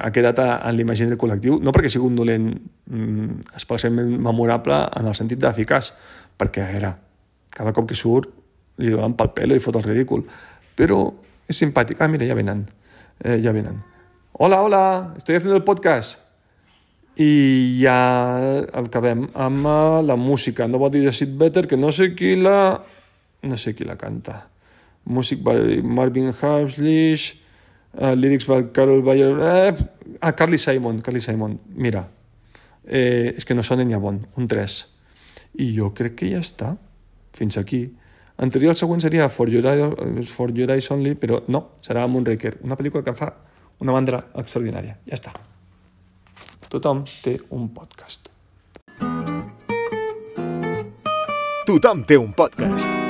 ha 0.00 0.08
quedat 0.08 0.38
en 0.40 0.72
l'imaginari 0.72 1.18
col·lectiu, 1.20 1.58
no 1.60 1.74
perquè 1.76 1.90
sigui 1.92 2.06
un 2.06 2.16
dolent 2.16 2.46
mm, 2.48 3.50
especialment 3.60 4.14
memorable 4.24 4.78
en 4.96 5.10
el 5.10 5.18
sentit 5.18 5.42
d'eficaç, 5.42 5.90
perquè 6.40 6.64
era, 6.78 6.94
cada 7.52 7.74
cop 7.76 7.90
que 7.90 7.98
surt 7.98 8.32
li 8.80 8.94
donen 8.94 9.18
pel 9.18 9.34
pelo 9.36 9.58
i 9.58 9.60
fot 9.60 9.76
el 9.76 9.84
ridícul, 9.90 10.24
però 10.80 11.02
és 11.44 11.60
simpàtic. 11.60 12.00
Ah, 12.00 12.08
mira, 12.08 12.24
ja 12.24 12.38
venen, 12.38 12.64
eh, 13.20 13.36
ja 13.44 13.52
venen. 13.52 13.82
Hola, 14.32 14.62
hola, 14.64 15.14
estoy 15.18 15.36
haciendo 15.36 15.56
el 15.56 15.64
podcast. 15.64 16.29
I 17.20 17.32
ja 17.82 17.98
acabem 18.80 19.26
amb 19.34 19.66
eh, 19.66 20.02
la 20.08 20.16
música. 20.16 20.68
No 20.68 20.88
dir 20.88 21.04
de 21.04 21.12
Sid 21.12 21.36
Better, 21.36 21.66
que 21.68 21.76
no 21.76 21.92
sé 21.92 22.14
qui 22.14 22.36
la... 22.36 22.80
no 23.42 23.56
sé 23.56 23.74
qui 23.74 23.84
la 23.84 23.96
canta 23.96 24.50
músic 25.04 25.42
by 25.42 25.80
Marvin 25.82 26.32
Hamlish, 26.40 27.34
uh, 27.98 28.14
lyrics 28.14 28.46
by 28.46 28.70
Carol 28.72 29.02
Bayer... 29.02 29.38
Eh, 29.38 29.76
ah, 30.20 30.32
Carly 30.32 30.58
Simon, 30.58 31.00
Carly 31.00 31.20
Simon. 31.20 31.58
Mira, 31.74 32.08
eh, 32.86 33.34
és 33.36 33.44
que 33.44 33.54
no 33.54 33.62
sona 33.62 33.84
ni 33.84 33.94
a 33.94 33.98
bon, 33.98 34.20
un 34.36 34.48
3. 34.48 34.78
I 35.60 35.72
jo 35.76 35.92
crec 35.96 36.18
que 36.20 36.30
ja 36.30 36.40
està, 36.44 36.74
fins 37.36 37.58
aquí. 37.58 37.84
En 38.40 38.52
teoria 38.52 38.72
el 38.72 38.78
següent 38.78 39.02
seria 39.02 39.28
For 39.28 39.50
Your, 39.52 39.66
Eyes, 39.66 40.32
For 40.32 40.54
Your 40.56 40.72
Eyes 40.72 40.90
Only, 40.94 41.16
però 41.20 41.42
no, 41.48 41.66
serà 41.84 42.06
Moonraker, 42.08 42.58
una 42.64 42.78
pel·lícula 42.78 43.04
que 43.04 43.16
fa 43.16 43.32
una 43.80 43.96
mandra 43.96 44.26
extraordinària. 44.40 45.00
Ja 45.08 45.18
està. 45.18 45.49
Tothom 46.70 47.02
té 47.24 47.32
un 47.50 47.66
podcast. 47.74 48.30
Tothom 51.66 52.06
té 52.06 52.18
un 52.18 52.30
podcast 52.30 53.09